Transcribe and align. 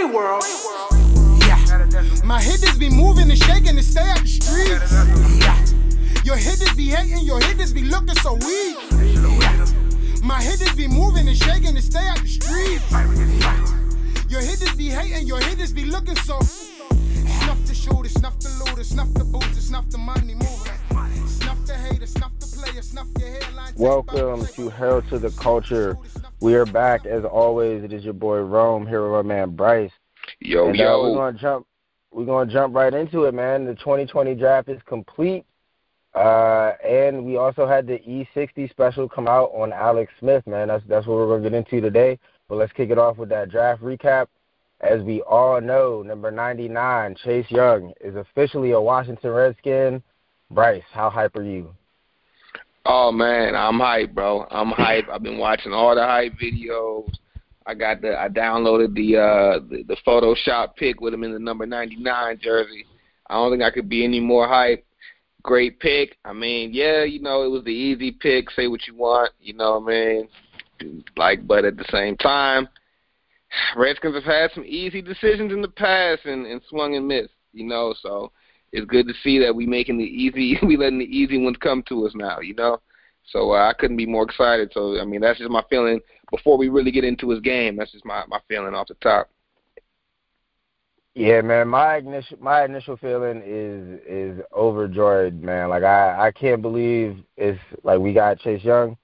Play 0.00 0.10
World. 0.14 0.44
Yeah. 1.40 2.24
My 2.24 2.40
hitters 2.40 2.78
be 2.78 2.88
moving 2.88 3.30
and 3.30 3.38
shaking 3.38 3.76
to 3.76 3.82
stay 3.82 4.00
out 4.00 4.20
the 4.20 4.28
streets. 4.28 4.92
Yeah. 5.40 6.24
Your 6.24 6.36
hitters 6.36 6.74
be 6.74 6.86
hating, 6.88 7.24
your 7.24 7.40
hitters 7.40 7.72
be 7.72 7.82
looking 7.82 8.14
so 8.16 8.34
weak. 8.34 8.76
Yeah. 8.92 9.66
My 10.22 10.40
hitters 10.40 10.74
be 10.74 10.86
moving 10.86 11.28
and 11.28 11.36
shaking 11.36 11.74
to 11.74 11.82
stay 11.82 12.06
out 12.06 12.20
the 12.20 12.28
streets. 12.28 12.90
Yeah. 12.90 13.66
Your 14.28 14.40
hitters 14.40 14.74
be 14.74 14.88
hating, 14.88 15.26
your 15.26 15.40
hitters 15.40 15.72
be 15.72 15.84
looking 15.84 16.16
so. 16.16 16.40
Snuff 16.40 17.66
the 17.66 17.74
shooter, 17.74 18.08
snuff 18.08 18.38
the 18.38 18.48
looter, 18.64 18.84
snuff 18.84 19.12
the 19.14 19.24
booster, 19.24 19.60
snuff 19.60 19.88
the 19.90 19.98
money 19.98 20.34
mover. 20.34 20.72
Snuff 21.26 21.66
the 21.66 21.74
hater, 21.74 22.06
snuff 22.06 22.32
the 22.60 22.66
player, 22.66 22.82
snuff 22.82 23.06
your 23.18 23.28
hairline. 23.28 23.74
Welcome 23.76 24.46
to 24.46 24.68
Herald 24.68 25.08
to 25.10 25.18
the 25.18 25.30
Culture. 25.30 25.96
We 26.40 26.54
are 26.54 26.66
back 26.66 27.06
as 27.06 27.24
always. 27.24 27.84
It 27.84 27.92
is 27.92 28.04
your 28.04 28.14
boy 28.14 28.38
Rome 28.38 28.86
here 28.86 29.02
with 29.02 29.26
my 29.26 29.34
man 29.34 29.56
Bryce. 29.56 29.90
Yo, 30.40 30.68
and, 30.68 30.76
yo. 30.76 31.00
Uh, 31.00 31.10
we're 31.10 31.16
gonna 31.16 31.38
jump. 31.38 31.66
We're 32.12 32.26
gonna 32.26 32.50
jump 32.50 32.74
right 32.74 32.92
into 32.92 33.24
it, 33.24 33.34
man. 33.34 33.64
The 33.64 33.74
2020 33.76 34.34
draft 34.34 34.68
is 34.68 34.80
complete, 34.86 35.44
uh, 36.14 36.72
and 36.84 37.24
we 37.24 37.36
also 37.36 37.66
had 37.66 37.86
the 37.86 37.98
E60 37.98 38.70
special 38.70 39.08
come 39.08 39.28
out 39.28 39.50
on 39.54 39.72
Alex 39.72 40.12
Smith, 40.18 40.46
man. 40.46 40.68
That's 40.68 40.84
that's 40.86 41.06
what 41.06 41.16
we're 41.16 41.28
gonna 41.28 41.48
get 41.48 41.56
into 41.56 41.80
today. 41.80 42.18
But 42.48 42.56
let's 42.56 42.72
kick 42.72 42.90
it 42.90 42.98
off 42.98 43.16
with 43.16 43.28
that 43.30 43.50
draft 43.50 43.82
recap. 43.82 44.26
As 44.80 45.02
we 45.02 45.20
all 45.22 45.60
know, 45.60 46.02
number 46.02 46.30
99, 46.30 47.14
Chase 47.22 47.50
Young, 47.50 47.92
is 48.00 48.16
officially 48.16 48.70
a 48.70 48.80
Washington 48.80 49.30
Redskin. 49.30 50.02
Bryce, 50.50 50.82
how 50.90 51.10
hype 51.10 51.36
are 51.36 51.42
you? 51.42 51.74
Oh 52.86 53.12
man, 53.12 53.54
I'm 53.54 53.78
hype, 53.78 54.14
bro. 54.14 54.46
I'm 54.50 54.70
hype. 54.70 55.08
I've 55.12 55.22
been 55.22 55.38
watching 55.38 55.72
all 55.72 55.94
the 55.94 56.04
hype 56.04 56.34
videos. 56.42 57.12
I 57.66 57.74
got 57.74 58.00
the 58.00 58.18
I 58.18 58.28
downloaded 58.28 58.94
the 58.94 59.16
uh 59.16 59.60
the, 59.68 59.84
the 59.86 59.96
Photoshop 60.06 60.76
pick 60.76 61.00
with 61.00 61.12
him 61.12 61.24
in 61.24 61.32
the 61.32 61.38
number 61.38 61.66
99 61.66 62.38
jersey. 62.42 62.86
I 63.28 63.34
don't 63.34 63.52
think 63.52 63.62
I 63.62 63.70
could 63.70 63.88
be 63.88 64.04
any 64.04 64.18
more 64.18 64.48
hype. 64.48 64.84
Great 65.42 65.78
pick. 65.78 66.16
I 66.24 66.32
mean, 66.32 66.70
yeah, 66.72 67.04
you 67.04 67.20
know, 67.20 67.42
it 67.42 67.48
was 67.48 67.64
the 67.64 67.70
easy 67.70 68.12
pick. 68.12 68.50
Say 68.50 68.66
what 68.66 68.86
you 68.86 68.94
want, 68.94 69.32
you 69.40 69.54
know 69.54 69.78
what 69.78 69.92
I 69.92 69.96
mean? 69.96 71.04
Like, 71.16 71.46
but 71.46 71.64
at 71.64 71.76
the 71.76 71.84
same 71.90 72.16
time, 72.16 72.68
Redskins 73.76 74.14
have 74.14 74.24
had 74.24 74.50
some 74.54 74.64
easy 74.64 75.02
decisions 75.02 75.52
in 75.52 75.62
the 75.62 75.68
past 75.68 76.24
and, 76.24 76.46
and 76.46 76.60
swung 76.68 76.96
and 76.96 77.06
missed, 77.06 77.34
you 77.52 77.64
know. 77.64 77.94
So 78.02 78.32
it's 78.72 78.86
good 78.86 79.06
to 79.08 79.14
see 79.22 79.38
that 79.40 79.54
we 79.54 79.66
making 79.66 79.98
the 79.98 80.04
easy, 80.04 80.58
we 80.66 80.76
letting 80.76 80.98
the 80.98 81.04
easy 81.04 81.38
ones 81.38 81.56
come 81.60 81.82
to 81.88 82.06
us 82.06 82.12
now, 82.14 82.40
you 82.40 82.54
know. 82.54 82.80
So 83.26 83.52
uh, 83.52 83.68
I 83.68 83.72
couldn't 83.74 83.96
be 83.96 84.06
more 84.06 84.24
excited. 84.24 84.70
So 84.72 85.00
I 85.00 85.04
mean, 85.04 85.20
that's 85.20 85.38
just 85.38 85.50
my 85.50 85.64
feeling 85.70 86.00
before 86.30 86.56
we 86.56 86.68
really 86.68 86.90
get 86.90 87.04
into 87.04 87.30
his 87.30 87.40
game. 87.40 87.76
That's 87.76 87.92
just 87.92 88.04
my 88.04 88.24
my 88.28 88.40
feeling 88.48 88.74
off 88.74 88.88
the 88.88 88.94
top. 88.94 89.30
Yeah, 91.14 91.40
man. 91.42 91.68
My 91.68 91.98
initial 91.98 92.38
my 92.40 92.64
initial 92.64 92.96
feeling 92.96 93.42
is 93.44 94.00
is 94.06 94.44
overjoyed, 94.54 95.42
man. 95.42 95.68
Like 95.68 95.82
I 95.82 96.28
I 96.28 96.30
can't 96.32 96.62
believe 96.62 97.18
it's 97.36 97.60
like 97.82 97.98
we 97.98 98.12
got 98.12 98.38
Chase 98.40 98.64
Young. 98.64 98.96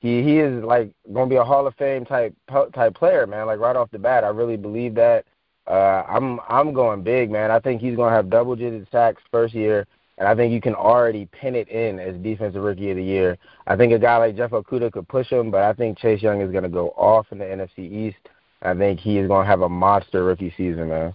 He 0.00 0.22
he 0.22 0.38
is 0.38 0.64
like 0.64 0.92
gonna 1.12 1.30
be 1.30 1.36
a 1.36 1.44
Hall 1.44 1.66
of 1.66 1.74
Fame 1.76 2.04
type 2.04 2.34
type 2.74 2.94
player, 2.94 3.26
man. 3.26 3.46
Like 3.46 3.60
right 3.60 3.76
off 3.76 3.90
the 3.90 3.98
bat, 3.98 4.24
I 4.24 4.28
really 4.28 4.56
believe 4.56 4.94
that. 4.96 5.24
Uh, 5.66 6.02
I'm 6.08 6.40
I'm 6.48 6.72
going 6.72 7.02
big, 7.02 7.30
man. 7.30 7.50
I 7.50 7.60
think 7.60 7.80
he's 7.80 7.96
gonna 7.96 8.14
have 8.14 8.30
double 8.30 8.56
digit 8.56 8.88
sacks 8.90 9.22
first 9.30 9.54
year, 9.54 9.86
and 10.18 10.26
I 10.26 10.34
think 10.34 10.52
you 10.52 10.60
can 10.60 10.74
already 10.74 11.26
pin 11.26 11.54
it 11.54 11.68
in 11.68 12.00
as 12.00 12.16
defensive 12.16 12.62
rookie 12.62 12.90
of 12.90 12.96
the 12.96 13.04
year. 13.04 13.38
I 13.66 13.76
think 13.76 13.92
a 13.92 13.98
guy 13.98 14.16
like 14.16 14.36
Jeff 14.36 14.50
Okudah 14.50 14.92
could 14.92 15.06
push 15.08 15.28
him, 15.28 15.50
but 15.50 15.62
I 15.62 15.72
think 15.72 15.98
Chase 15.98 16.20
Young 16.20 16.40
is 16.40 16.52
gonna 16.52 16.68
go 16.68 16.88
off 16.90 17.26
in 17.30 17.38
the 17.38 17.44
NFC 17.44 17.78
East. 17.78 18.28
I 18.62 18.74
think 18.74 18.98
he 18.98 19.18
is 19.18 19.28
gonna 19.28 19.46
have 19.46 19.62
a 19.62 19.68
monster 19.68 20.24
rookie 20.24 20.52
season, 20.56 20.88
man. 20.88 21.14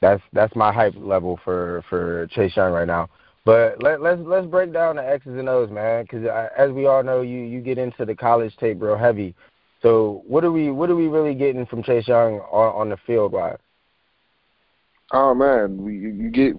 That's 0.00 0.22
that's 0.32 0.54
my 0.54 0.72
hype 0.72 0.94
level 0.96 1.40
for 1.42 1.82
for 1.88 2.26
Chase 2.28 2.56
Young 2.56 2.72
right 2.72 2.86
now. 2.86 3.08
But 3.46 3.82
let, 3.82 4.02
let's 4.02 4.20
let's 4.22 4.46
break 4.46 4.74
down 4.74 4.96
the 4.96 5.08
X's 5.08 5.38
and 5.38 5.48
O's, 5.48 5.70
man, 5.70 6.04
because 6.04 6.26
as 6.56 6.70
we 6.70 6.84
all 6.84 7.02
know, 7.02 7.22
you 7.22 7.38
you 7.38 7.62
get 7.62 7.78
into 7.78 8.04
the 8.04 8.14
college 8.14 8.54
tape 8.58 8.82
real 8.82 8.98
heavy. 8.98 9.34
So 9.80 10.22
what 10.26 10.44
are 10.44 10.52
we 10.52 10.70
what 10.70 10.90
are 10.90 10.96
we 10.96 11.08
really 11.08 11.34
getting 11.34 11.64
from 11.64 11.82
Chase 11.82 12.06
Young 12.06 12.40
on, 12.40 12.74
on 12.74 12.88
the 12.90 12.98
field 13.06 13.32
wise? 13.32 13.56
Oh 15.12 15.34
man, 15.34 15.82
we, 15.82 15.94
you 15.94 16.30
get 16.30 16.54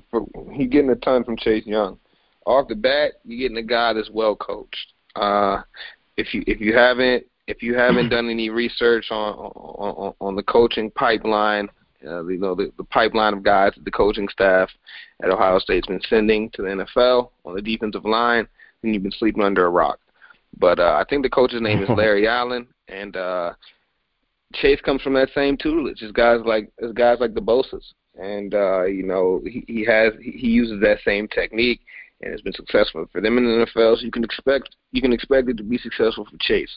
he 0.53 0.65
getting 0.65 0.89
a 0.89 0.95
ton 0.95 1.23
from 1.23 1.37
Chase 1.37 1.65
Young. 1.65 1.99
Off 2.45 2.67
the 2.67 2.75
bat, 2.75 3.13
you're 3.23 3.39
getting 3.39 3.63
a 3.63 3.67
guy 3.67 3.93
that's 3.93 4.09
well 4.09 4.35
coached. 4.35 4.93
Uh, 5.15 5.61
if 6.17 6.33
you 6.33 6.43
if 6.47 6.59
you 6.59 6.75
haven't 6.75 7.25
if 7.47 7.61
you 7.61 7.75
haven't 7.75 8.09
done 8.11 8.29
any 8.29 8.49
research 8.49 9.07
on 9.11 9.33
on, 9.35 10.13
on 10.19 10.35
the 10.35 10.43
coaching 10.43 10.89
pipeline, 10.91 11.69
uh, 12.07 12.25
you 12.25 12.39
know 12.39 12.55
the, 12.55 12.71
the 12.77 12.83
pipeline 12.85 13.33
of 13.33 13.43
guys 13.43 13.73
that 13.75 13.85
the 13.85 13.91
coaching 13.91 14.27
staff 14.29 14.69
at 15.23 15.29
Ohio 15.29 15.59
State's 15.59 15.87
been 15.87 16.01
sending 16.09 16.49
to 16.51 16.63
the 16.63 16.69
NFL 16.69 17.29
on 17.45 17.55
the 17.55 17.61
defensive 17.61 18.05
line, 18.05 18.47
then 18.81 18.93
you've 18.93 19.03
been 19.03 19.11
sleeping 19.11 19.43
under 19.43 19.65
a 19.67 19.69
rock. 19.69 19.99
But 20.57 20.79
uh, 20.79 20.97
I 20.99 21.05
think 21.07 21.21
the 21.21 21.29
coach's 21.29 21.61
name 21.61 21.83
is 21.83 21.89
Larry 21.95 22.27
Allen, 22.27 22.67
and 22.87 23.15
uh, 23.15 23.53
Chase 24.55 24.81
comes 24.81 25.03
from 25.03 25.13
that 25.13 25.29
same 25.35 25.55
tutelage. 25.55 26.01
It's 26.01 26.11
guys 26.11 26.39
like 26.45 26.71
it's 26.79 26.93
guys 26.93 27.17
like 27.19 27.35
the 27.35 27.41
Bosa's 27.41 27.93
and 28.19 28.53
uh, 28.53 28.83
you 28.83 29.03
know 29.03 29.41
he, 29.45 29.63
he 29.67 29.85
has 29.85 30.13
he 30.21 30.47
uses 30.47 30.79
that 30.81 30.99
same 31.05 31.27
technique 31.27 31.81
and 32.21 32.31
has 32.31 32.41
been 32.41 32.53
successful 32.53 33.05
for 33.11 33.21
them 33.21 33.37
in 33.37 33.45
the 33.45 33.65
NFL. 33.65 33.97
So 33.97 34.03
you 34.03 34.11
can 34.11 34.23
expect 34.23 34.75
you 34.91 35.01
can 35.01 35.13
expect 35.13 35.49
it 35.49 35.57
to 35.57 35.63
be 35.63 35.77
successful 35.77 36.25
for 36.25 36.37
Chase. 36.39 36.75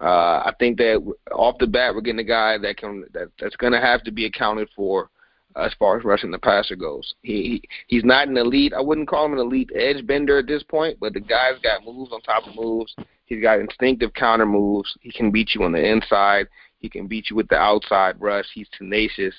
Uh, 0.00 0.44
I 0.44 0.52
think 0.60 0.78
that 0.78 1.02
off 1.32 1.58
the 1.58 1.66
bat 1.66 1.94
we're 1.94 2.02
getting 2.02 2.20
a 2.20 2.24
guy 2.24 2.56
that 2.58 2.76
can 2.76 3.04
that 3.12 3.28
that's 3.40 3.56
going 3.56 3.72
to 3.72 3.80
have 3.80 4.04
to 4.04 4.12
be 4.12 4.26
accounted 4.26 4.68
for 4.76 5.10
as 5.56 5.74
far 5.78 5.98
as 5.98 6.04
rushing 6.04 6.30
the 6.30 6.38
passer 6.38 6.76
goes. 6.76 7.14
He, 7.22 7.42
he 7.42 7.62
he's 7.88 8.04
not 8.04 8.28
an 8.28 8.36
elite. 8.36 8.72
I 8.72 8.80
wouldn't 8.80 9.08
call 9.08 9.26
him 9.26 9.32
an 9.32 9.40
elite 9.40 9.70
edge 9.74 10.06
bender 10.06 10.38
at 10.38 10.46
this 10.46 10.62
point, 10.62 10.98
but 11.00 11.14
the 11.14 11.20
guy's 11.20 11.58
got 11.62 11.84
moves 11.84 12.12
on 12.12 12.20
top 12.20 12.46
of 12.46 12.54
moves. 12.54 12.94
He's 13.26 13.42
got 13.42 13.60
instinctive 13.60 14.14
counter 14.14 14.46
moves. 14.46 14.96
He 15.00 15.10
can 15.10 15.30
beat 15.30 15.54
you 15.54 15.64
on 15.64 15.72
the 15.72 15.84
inside. 15.84 16.46
He 16.78 16.88
can 16.88 17.08
beat 17.08 17.28
you 17.28 17.36
with 17.36 17.48
the 17.48 17.56
outside 17.56 18.20
rush. 18.20 18.46
He's 18.54 18.68
tenacious. 18.76 19.34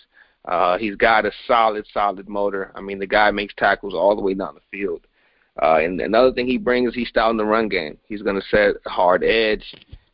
Uh, 0.50 0.80
he's 0.80 0.96
got 0.96 1.28
a 1.28 1.32
solid, 1.46 1.86
solid 1.94 2.28
motor. 2.28 2.72
I 2.74 2.82
mean, 2.82 2.98
the 2.98 3.06
guy 3.06 3.30
makes 3.30 3.54
tackles 3.56 3.94
all 3.94 4.16
the 4.16 4.22
way 4.24 4.34
down 4.34 4.56
the 4.56 4.78
field. 4.78 5.02
Uh, 5.62 5.76
and 5.76 6.02
another 6.02 6.34
thing 6.34 6.48
he 6.48 6.58
brings, 6.58 6.90
is 6.90 6.96
he's 6.96 7.10
stout 7.10 7.30
in 7.30 7.38
the 7.38 7.46
run 7.46 7.70
game. 7.70 8.00
He's 8.08 8.24
going 8.24 8.36
to 8.36 8.48
set 8.48 8.76
hard 8.88 9.24
edge. 9.24 9.64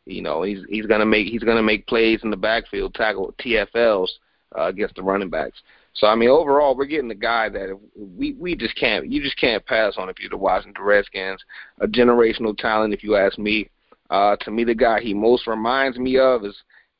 You 0.04 0.20
know, 0.20 0.42
he's 0.42 0.58
he's 0.68 0.86
going 0.86 1.00
to 1.00 1.06
make 1.06 1.26
he's 1.26 1.42
going 1.42 1.56
to 1.56 1.62
make 1.62 1.86
plays 1.86 2.20
in 2.22 2.30
the 2.30 2.36
backfield, 2.36 2.94
tackle 2.94 3.34
TFLs 3.40 4.08
uh, 4.56 4.64
against 4.64 4.96
the 4.96 5.02
running 5.02 5.30
backs. 5.30 5.58
So 5.94 6.06
I 6.06 6.14
mean, 6.14 6.28
overall, 6.28 6.76
we're 6.76 6.84
getting 6.84 7.10
a 7.10 7.14
guy 7.14 7.48
that 7.48 7.78
we 7.96 8.34
we 8.34 8.54
just 8.54 8.76
can't 8.76 9.10
you 9.10 9.22
just 9.22 9.38
can't 9.40 9.64
pass 9.64 9.94
on 9.96 10.10
if 10.10 10.20
you're 10.20 10.28
the 10.28 10.36
Washington 10.36 10.84
Redskins. 10.84 11.42
A 11.80 11.86
generational 11.86 12.56
talent, 12.56 12.92
if 12.92 13.02
you 13.02 13.16
ask 13.16 13.38
me. 13.38 13.70
Uh, 14.10 14.36
to 14.36 14.50
me, 14.50 14.64
the 14.64 14.74
guy 14.74 15.00
he 15.00 15.14
most 15.14 15.46
reminds 15.46 15.98
me 15.98 16.18
of 16.18 16.44
is 16.44 16.54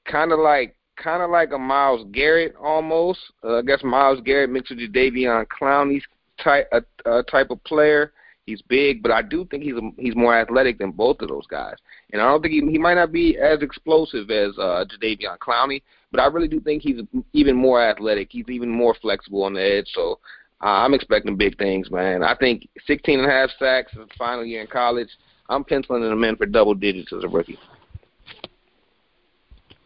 kind 0.07 0.33
of 0.33 0.39
like 0.39 0.76
kind 0.97 1.23
of 1.23 1.31
like 1.31 1.53
a 1.53 1.59
Myles 1.59 2.07
Garrett 2.13 2.55
almost. 2.61 3.21
Uh, 3.45 3.59
I 3.59 3.63
guess 3.63 3.83
Myles 3.85 4.21
Garrett 4.25 4.51
mixed 4.51 4.71
with 4.71 4.81
Jadeveon 4.81 5.47
Clowney's 5.47 6.05
type 6.43 6.69
a, 6.73 6.83
a 7.11 7.23
type 7.25 7.51
of 7.51 7.63
player. 7.65 8.13
He's 8.47 8.63
big, 8.63 9.03
but 9.03 9.11
I 9.11 9.23
do 9.23 9.45
think 9.47 9.65
he's 9.65 9.75
a, 9.75 9.91
he's 9.99 10.15
more 10.15 10.39
athletic 10.39 10.79
than 10.79 10.93
both 10.93 11.21
of 11.21 11.29
those 11.29 11.47
guys. 11.49 11.75
And 12.13 12.23
I 12.23 12.27
don't 12.27 12.41
think 12.43 12.53
he 12.53 12.61
he 12.71 12.79
might 12.79 12.95
not 12.95 13.13
be 13.13 13.37
as 13.39 13.61
explosive 13.63 14.31
as 14.31 14.57
uh, 14.59 14.85
Jadeveon 14.85 15.39
Clowney, 15.39 15.83
but 16.13 16.21
I 16.21 16.27
really 16.27 16.49
do 16.49 16.61
think 16.61 16.83
he's 16.83 17.01
even 17.33 17.57
more 17.57 17.83
athletic. 17.83 18.29
He's 18.31 18.49
even 18.49 18.71
more 18.71 18.95
flexible 19.03 19.43
on 19.43 19.55
the 19.55 19.63
edge. 19.63 19.89
So 19.95 20.21
uh, 20.63 20.85
I'm 20.85 20.95
expecting 20.95 21.37
big 21.37 21.59
things, 21.59 21.91
man. 21.91 22.23
I 22.23 22.35
think 22.37 22.69
16 22.87 23.19
and 23.19 23.29
a 23.29 23.31
half 23.31 23.51
sacks 23.59 23.93
his 23.93 24.07
final 24.17 24.45
year 24.45 24.61
in 24.61 24.67
college. 24.69 25.09
I'm 25.49 25.65
penciling 25.65 26.03
him 26.03 26.25
in 26.25 26.37
for 26.37 26.47
double 26.47 26.75
digits 26.75 27.13
as 27.13 27.25
a 27.25 27.29
rookie. 27.29 27.59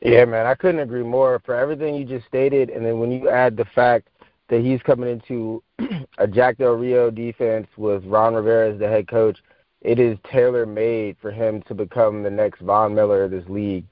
Yeah, 0.01 0.25
man, 0.25 0.47
I 0.47 0.55
couldn't 0.55 0.81
agree 0.81 1.03
more. 1.03 1.41
For 1.45 1.55
everything 1.55 1.95
you 1.95 2.05
just 2.05 2.27
stated, 2.27 2.71
and 2.71 2.85
then 2.85 2.99
when 2.99 3.11
you 3.11 3.29
add 3.29 3.57
the 3.57 3.67
fact 3.67 4.09
that 4.49 4.63
he's 4.63 4.83
coming 4.83 5.11
into 5.11 5.63
a 6.19 6.27
Jack 6.27 6.59
Del 6.59 6.73
Rio 6.73 7.11
defense 7.11 7.67
with 7.77 8.05
Ron 8.05 8.35
Rivera 8.35 8.73
as 8.73 8.79
the 8.79 8.89
head 8.89 9.09
coach, 9.09 9.39
it 9.83 9.99
is 9.99 10.19
tailor 10.31 10.67
made 10.67 11.17
for 11.21 11.31
him 11.31 11.63
to 11.63 11.75
become 11.75 12.23
the 12.23 12.31
next 12.31 12.61
Von 12.61 12.95
Miller 12.95 13.25
of 13.25 13.31
this 13.31 13.49
league. 13.49 13.85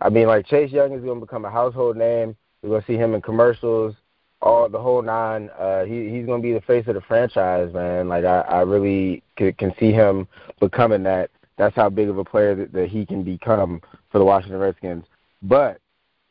I 0.00 0.08
mean, 0.08 0.26
like 0.26 0.46
Chase 0.46 0.70
Young 0.70 0.92
is 0.92 1.02
going 1.02 1.20
to 1.20 1.26
become 1.26 1.44
a 1.44 1.50
household 1.50 1.96
name. 1.96 2.36
We're 2.62 2.70
going 2.70 2.82
to 2.82 2.86
see 2.86 2.96
him 2.96 3.14
in 3.14 3.22
commercials, 3.22 3.94
all 4.42 4.68
the 4.68 4.80
whole 4.80 5.02
nine. 5.02 5.50
Uh, 5.58 5.84
he 5.84 6.10
he's 6.10 6.26
going 6.26 6.42
to 6.42 6.46
be 6.46 6.52
the 6.52 6.60
face 6.62 6.86
of 6.86 6.94
the 6.94 7.00
franchise, 7.00 7.72
man. 7.72 8.08
Like 8.08 8.24
I, 8.24 8.40
I 8.40 8.60
really 8.62 9.22
can, 9.36 9.52
can 9.54 9.74
see 9.78 9.92
him 9.92 10.28
becoming 10.60 11.02
that. 11.04 11.30
That's 11.58 11.74
how 11.74 11.88
big 11.88 12.08
of 12.08 12.18
a 12.18 12.24
player 12.24 12.54
that, 12.54 12.72
that 12.72 12.88
he 12.88 13.06
can 13.06 13.22
become 13.22 13.80
for 14.10 14.18
the 14.18 14.24
Washington 14.24 14.60
Redskins. 14.60 15.04
But 15.48 15.78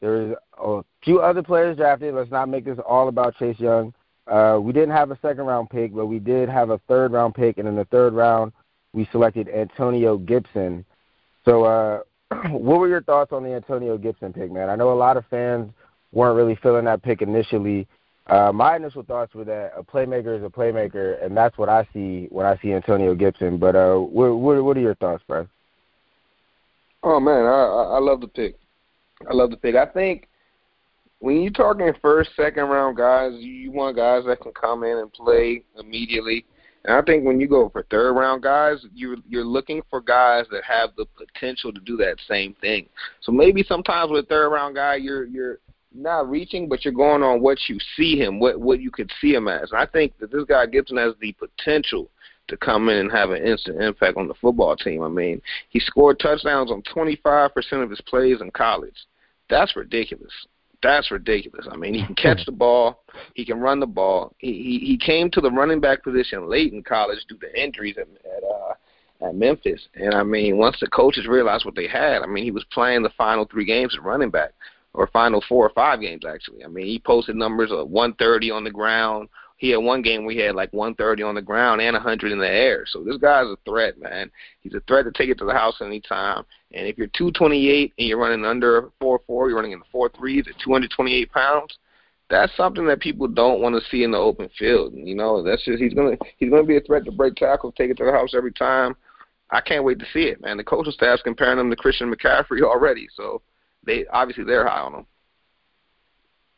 there's 0.02 0.36
a 0.62 0.82
few 1.04 1.20
other 1.20 1.42
players 1.42 1.78
drafted. 1.78 2.14
Let's 2.14 2.32
not 2.32 2.50
make 2.50 2.66
this 2.66 2.80
all 2.88 3.08
about 3.08 3.36
Chase 3.38 3.60
Young. 3.60 3.94
Uh, 4.28 4.60
we 4.62 4.74
didn't 4.74 4.92
have 4.92 5.12
a 5.12 5.20
second 5.22 5.46
round 5.46 5.70
pick, 5.70 5.94
but 5.94 6.08
we 6.08 6.20
did 6.20 6.50
have 6.50 6.70
a 6.70 6.80
third 6.88 7.12
round 7.12 7.36
pick, 7.36 7.58
and 7.58 7.68
in 7.68 7.76
the 7.76 7.86
third 7.86 8.14
round, 8.14 8.52
we 8.94 9.08
selected 9.12 9.48
Antonio 9.50 10.18
Gibson. 10.18 10.84
So, 11.46 11.64
uh, 11.64 12.00
what 12.50 12.80
were 12.80 12.88
your 12.88 13.04
thoughts 13.04 13.32
on 13.32 13.44
the 13.44 13.54
Antonio 13.54 13.98
Gibson 13.98 14.34
pick, 14.34 14.52
man? 14.52 14.70
I 14.70 14.76
know 14.76 14.92
a 14.92 14.96
lot 14.96 15.18
of 15.18 15.26
fans 15.30 15.72
weren't 16.12 16.36
really 16.36 16.58
feeling 16.62 16.86
that 16.86 17.04
pick 17.04 17.22
initially. 17.22 17.88
Uh, 18.28 18.52
my 18.52 18.76
initial 18.76 19.04
thoughts 19.04 19.36
were 19.36 19.46
that 19.46 19.74
a 19.78 19.84
playmaker 19.84 20.36
is 20.36 20.44
a 20.44 20.50
playmaker, 20.50 21.24
and 21.24 21.38
that's 21.38 21.58
what 21.58 21.70
I 21.70 21.88
see 21.94 22.28
when 22.32 22.48
I 22.48 22.58
see 22.58 22.74
Antonio 22.74 23.14
Gibson. 23.14 23.60
But 23.60 23.76
uh, 23.76 23.98
what, 23.98 24.36
what, 24.36 24.64
what 24.64 24.78
are 24.78 24.82
your 24.82 24.96
thoughts, 24.96 25.24
bro? 25.28 25.48
Oh 27.04 27.20
man, 27.20 27.46
I 27.46 27.98
I 27.98 28.00
love 28.00 28.20
the 28.20 28.28
pick. 28.28 28.56
I 29.30 29.34
love 29.34 29.50
the 29.50 29.58
pick. 29.58 29.76
I 29.76 29.86
think 29.86 30.28
when 31.20 31.42
you're 31.42 31.52
talking 31.52 31.92
first, 32.02 32.32
second 32.36 32.66
round 32.66 32.98
guys, 32.98 33.34
you 33.38 33.72
want 33.72 33.96
guys 33.96 34.24
that 34.26 34.42
can 34.42 34.52
come 34.54 34.84
in 34.84 34.98
and 34.98 35.12
play 35.12 35.64
immediately. 35.80 36.46
And 36.84 36.96
I 36.96 37.02
think 37.02 37.26
when 37.26 37.40
you 37.40 37.48
go 37.48 37.70
for 37.70 37.84
third 37.90 38.14
round 38.14 38.44
guys, 38.44 38.86
you're 38.94 39.18
you're 39.28 39.46
looking 39.46 39.82
for 39.90 40.02
guys 40.02 40.46
that 40.52 40.64
have 40.64 40.92
the 40.98 41.06
potential 41.18 41.74
to 41.74 41.82
do 41.82 41.98
that 41.98 42.18
same 42.28 42.54
thing. 42.62 42.88
So 43.22 43.32
maybe 43.32 43.64
sometimes 43.64 44.12
with 44.12 44.30
third 44.30 44.50
round 44.50 44.76
guy, 44.76 44.96
you're 44.96 45.26
you're 45.26 45.60
not 45.94 46.30
reaching, 46.30 46.68
but 46.68 46.84
you're 46.84 46.94
going 46.94 47.24
on 47.24 47.42
what 47.42 47.58
you 47.68 47.80
see 47.96 48.20
him, 48.20 48.40
what 48.40 48.60
what 48.60 48.82
you 48.82 48.92
could 48.92 49.12
see 49.20 49.34
him 49.34 49.48
as. 49.48 49.72
And 49.72 49.80
I 49.80 49.88
think 49.88 50.14
that 50.20 50.32
this 50.32 50.44
guy 50.44 50.68
Gibson 50.68 50.98
has 50.98 51.14
the 51.20 51.34
potential 51.34 52.10
to 52.48 52.58
come 52.58 52.90
in 52.90 52.98
and 52.98 53.12
have 53.12 53.32
an 53.32 53.46
instant 53.46 53.82
impact 53.82 54.18
on 54.18 54.28
the 54.28 54.34
football 54.36 54.76
team. 54.76 55.02
I 55.02 55.10
mean, 55.10 55.42
he 55.70 55.80
scored 55.80 56.20
touchdowns 56.20 56.72
on 56.72 56.84
25% 56.84 57.52
of 57.84 57.90
his 57.90 58.02
plays 58.02 58.42
in 58.42 58.52
college. 58.52 58.96
That's 59.50 59.76
ridiculous. 59.76 60.32
That's 60.84 61.10
ridiculous. 61.12 61.68
I 61.72 61.76
mean, 61.76 61.94
he 61.94 62.06
can 62.06 62.16
catch 62.16 62.44
the 62.46 62.52
ball, 62.52 63.04
he 63.34 63.46
can 63.46 63.60
run 63.60 63.80
the 63.80 63.88
ball. 63.88 64.36
He 64.38 64.54
he, 64.54 64.86
he 64.86 64.98
came 64.98 65.32
to 65.32 65.42
the 65.42 65.52
running 65.52 65.80
back 65.80 66.04
position 66.04 66.50
late 66.50 66.74
in 66.74 66.84
college 66.84 67.20
due 67.28 67.38
to 67.38 67.62
injuries 67.62 67.96
at, 67.98 68.08
at 68.08 68.44
uh 68.44 68.74
at 69.22 69.36
Memphis. 69.36 69.88
And 69.96 70.14
I 70.14 70.24
mean, 70.24 70.58
once 70.58 70.78
the 70.80 70.88
coaches 70.88 71.26
realized 71.26 71.66
what 71.66 71.76
they 71.76 71.88
had, 71.88 72.22
I 72.22 72.26
mean, 72.26 72.44
he 72.44 72.52
was 72.52 72.66
playing 72.72 73.02
the 73.02 73.12
final 73.18 73.46
three 73.46 73.66
games 73.66 73.96
at 73.96 74.04
running 74.04 74.30
back, 74.30 74.52
or 74.94 75.08
final 75.08 75.44
four 75.48 75.66
or 75.66 75.72
five 75.72 76.02
games 76.02 76.24
actually. 76.28 76.64
I 76.64 76.68
mean, 76.68 76.86
he 76.86 77.00
posted 77.00 77.36
numbers 77.36 77.72
of 77.72 77.90
130 77.90 78.52
on 78.52 78.64
the 78.64 78.72
ground, 78.72 79.30
he 79.58 79.70
had 79.70 79.78
one 79.78 80.02
game 80.02 80.26
where 80.26 80.36
he 80.36 80.42
had 80.42 80.56
like 80.56 80.72
130 80.74 81.24
on 81.24 81.36
the 81.36 81.42
ground 81.42 81.82
and 81.82 81.94
100 81.94 82.32
in 82.32 82.40
the 82.40 82.50
air. 82.50 82.86
So 82.86 83.04
this 83.04 83.18
guy's 83.18 83.46
a 83.46 83.58
threat, 83.66 84.00
man. 84.00 84.30
He's 84.60 84.74
a 84.74 84.82
threat 84.82 85.06
to 85.06 85.12
take 85.12 85.30
it 85.30 85.38
to 85.40 85.46
the 85.46 85.54
house 85.54 85.82
anytime. 85.82 86.44
And 86.74 86.88
if 86.88 86.98
you're 86.98 87.08
228 87.08 87.94
and 87.98 88.08
you're 88.08 88.20
running 88.20 88.46
under 88.46 88.90
4-4, 89.02 89.20
you're 89.30 89.56
running 89.56 89.72
in 89.72 89.80
the 89.80 89.98
4-3s 89.98 90.50
at 90.50 90.60
228 90.64 91.32
pounds. 91.32 91.78
That's 92.30 92.56
something 92.58 92.86
that 92.88 93.00
people 93.00 93.28
don't 93.28 93.62
want 93.62 93.76
to 93.76 93.90
see 93.90 94.04
in 94.04 94.12
the 94.12 94.18
open 94.18 94.50
field. 94.58 94.94
You 94.96 95.16
know, 95.16 95.44
that's 95.44 95.64
just 95.64 95.82
he's 95.82 95.94
gonna 95.94 96.18
he's 96.38 96.50
gonna 96.50 96.64
be 96.64 96.78
a 96.78 96.82
threat 96.82 97.06
to 97.06 97.12
break 97.12 97.36
tackles, 97.36 97.76
take 97.78 97.92
it 97.92 97.98
to 97.98 98.04
the 98.06 98.12
house 98.12 98.34
every 98.36 98.52
time. 98.52 98.96
I 99.52 99.62
can't 99.62 99.84
wait 99.84 100.00
to 100.00 100.06
see 100.12 100.24
it, 100.24 100.42
man. 100.42 100.58
The 100.58 100.64
coaching 100.64 100.92
staff's 100.92 101.22
comparing 101.22 101.60
him 101.60 101.70
to 101.70 101.76
Christian 101.76 102.12
McCaffrey 102.12 102.62
already, 102.64 103.08
so 103.16 103.44
they 103.86 104.08
obviously 104.08 104.44
they're 104.44 104.68
high 104.68 104.82
on 104.82 104.96
him. 104.96 105.06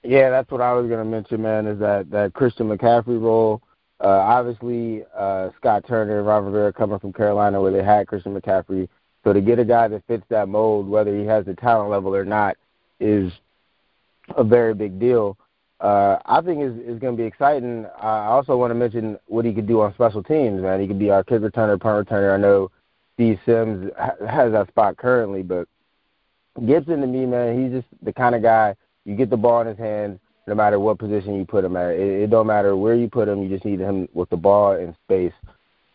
Yeah, 0.03 0.29
that's 0.29 0.49
what 0.51 0.61
I 0.61 0.73
was 0.73 0.89
to 0.89 1.03
mention, 1.03 1.41
man. 1.41 1.67
Is 1.67 1.79
that 1.79 2.09
that 2.11 2.33
Christian 2.33 2.67
McCaffrey 2.67 3.21
role? 3.21 3.61
Uh, 3.99 4.07
obviously, 4.07 5.03
uh, 5.15 5.49
Scott 5.57 5.85
Turner 5.87 6.19
and 6.19 6.27
Ron 6.27 6.45
Rivera 6.45 6.71
coming 6.71 6.99
from 6.99 7.13
Carolina, 7.13 7.59
where 7.59 7.71
they 7.71 7.83
had 7.83 8.07
Christian 8.07 8.39
McCaffrey. 8.39 8.87
So 9.23 9.33
to 9.33 9.41
get 9.41 9.59
a 9.59 9.65
guy 9.65 9.87
that 9.87 10.03
fits 10.07 10.23
that 10.29 10.47
mold, 10.47 10.87
whether 10.87 11.17
he 11.17 11.25
has 11.25 11.45
the 11.45 11.55
talent 11.55 11.89
level 11.89 12.15
or 12.15 12.23
not, 12.23 12.55
is 12.99 13.31
a 14.35 14.43
very 14.43 14.73
big 14.73 14.99
deal. 14.99 15.37
Uh, 15.79 16.17
I 16.25 16.41
think 16.41 16.61
is 16.61 16.75
is 16.77 16.99
going 16.99 17.15
to 17.15 17.21
be 17.21 17.27
exciting. 17.27 17.85
I 17.99 18.25
also 18.27 18.57
want 18.57 18.71
to 18.71 18.75
mention 18.75 19.17
what 19.27 19.45
he 19.45 19.53
could 19.53 19.67
do 19.67 19.81
on 19.81 19.93
special 19.93 20.23
teams, 20.23 20.61
man. 20.61 20.79
He 20.79 20.87
could 20.87 20.99
be 20.99 21.09
our 21.09 21.23
kick 21.23 21.41
returner, 21.41 21.79
punt 21.79 22.07
returner. 22.07 22.33
I 22.33 22.37
know 22.37 22.71
Steve 23.15 23.39
Sims 23.45 23.91
has 24.27 24.51
that 24.51 24.67
spot 24.69 24.97
currently, 24.97 25.43
but 25.43 25.67
Gibson 26.65 27.01
to 27.01 27.07
me, 27.07 27.25
man, 27.25 27.61
he's 27.61 27.81
just 27.81 27.87
the 28.01 28.13
kind 28.13 28.33
of 28.35 28.41
guy 28.41 28.75
you 29.07 29.15
get 29.15 29.29
the 29.29 29.37
ball 29.37 29.61
in 29.61 29.67
his 29.67 29.77
hands 29.77 30.19
no 30.47 30.53
matter 30.53 30.79
what 30.79 30.99
position 30.99 31.35
you 31.35 31.45
put 31.45 31.63
him 31.63 31.75
at. 31.75 31.91
It, 31.91 32.23
it 32.23 32.29
don't 32.29 32.45
matter 32.45 32.75
where 32.75 32.93
you 32.93 33.09
put 33.09 33.27
him. 33.27 33.41
You 33.41 33.49
just 33.49 33.65
need 33.65 33.79
him 33.79 34.07
with 34.13 34.29
the 34.29 34.37
ball 34.37 34.73
in 34.73 34.95
space. 35.05 35.33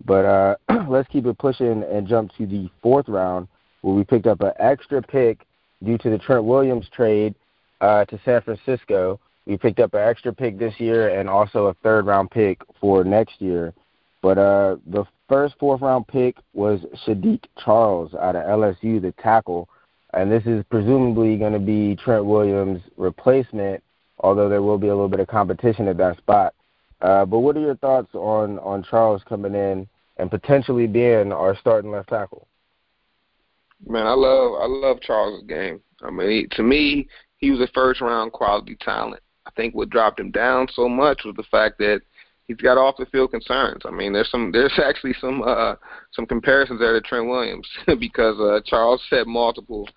But 0.05 0.25
uh, 0.25 0.57
let's 0.89 1.09
keep 1.09 1.27
it 1.27 1.39
pushing 1.39 1.85
and 1.85 2.09
jump 2.09 2.33
to 2.39 2.47
the 2.47 2.71
fourth 2.83 3.09
round 3.09 3.49
where 3.83 3.95
we 3.95 4.03
picked 4.03 4.27
up 4.27 4.41
an 4.41 4.53
extra 4.59 5.03
pick 5.03 5.47
due 5.85 5.99
to 5.99 6.11
the 6.11 6.19
Trent 6.19 6.45
Williams 6.45 6.87
trade 6.95 7.35
uh, 7.81 8.05
to 8.07 8.19
San 8.25 8.41
Francisco. 8.43 9.21
We 9.47 9.59
picked 9.59 9.81
up 9.81 9.93
an 9.95 10.01
extra 10.01 10.33
pick 10.33 10.59
this 10.59 10.75
year 10.79 11.19
and 11.19 11.29
also 11.29 11.67
a 11.67 11.75
third 11.83 12.07
round 12.07 12.31
pick 12.31 12.63
for 12.81 13.05
next 13.05 13.41
year. 13.41 13.75
But 14.23 14.39
uh, 14.39 14.77
the 14.87 15.05
first 15.29 15.55
fourth 15.59 15.83
round 15.83 16.07
pick 16.07 16.37
was 16.55 16.81
Saahdiq 17.05 17.45
Charles 17.63 18.15
out 18.15 18.37
of 18.37 18.45
LSU, 18.45 19.03
the 19.03 19.13
tackle 19.21 19.69
and 20.13 20.31
this 20.31 20.45
is 20.47 20.65
presumably 20.71 21.37
going 21.37 21.53
to 21.53 21.59
be 21.59 21.97
Trent 21.97 22.25
Williams' 22.25 22.83
replacement, 22.97 23.83
although 24.19 24.49
there 24.49 24.63
will 24.63 24.79
be 24.79 24.89
a 24.89 24.95
little 24.95 25.09
bit 25.09 25.21
of 25.21 25.29
competition 25.29 25.89
at 25.89 25.97
that 25.97 26.19
spot. 26.19 26.55
Uh, 27.01 27.25
but 27.25 27.41
what 27.41 27.57
are 27.57 27.61
your 27.61 27.77
thoughts 27.77 28.15
on 28.15 28.59
on 28.61 28.85
Charles 28.85 29.23
coming 29.29 29.55
in 29.55 29.89
and 30.19 30.31
potentially 30.31 30.87
being 30.87 31.33
our 31.33 31.57
starting 31.57 31.91
left 31.91 32.11
tackle? 32.11 32.47
Man, 33.87 34.07
I 34.07 34.13
love 34.13 34.61
I 34.61 34.67
love 34.67 35.01
Charles' 35.01 35.43
game. 35.45 35.81
I 36.03 36.11
mean, 36.11 36.31
he, 36.31 36.47
to 36.57 36.63
me, 36.63 37.09
he 37.39 37.51
was 37.51 37.61
a 37.61 37.73
first 37.75 38.01
round 38.01 38.33
quality 38.33 38.77
talent. 38.81 39.23
I 39.47 39.51
think 39.53 39.75
what 39.75 39.91
dropped 39.91 40.21
him 40.21 40.31
down 40.31 40.69
so 40.73 40.89
much 40.89 41.23
was 41.25 41.35
the 41.37 41.43
fact 41.45 41.79
that 41.79 42.03
he's 42.49 42.57
got 42.57 42.79
off 42.79 42.97
the 42.99 43.07
field 43.07 43.31
concerns. 43.31 43.83
I 43.85 43.91
mean, 43.91 44.13
there's 44.13 44.31
some 44.31 44.53
there's 44.53 44.79
actually 44.85 45.15
some 45.21 45.43
uh 45.43 45.75
some 46.13 46.27
comparisons 46.27 46.81
there 46.81 46.93
to 46.93 47.01
Trent 47.01 47.29
Williams 47.29 47.69
because 47.99 48.39
uh 48.41 48.61
Charles 48.65 49.03
said 49.09 49.27
multiple 49.27 49.89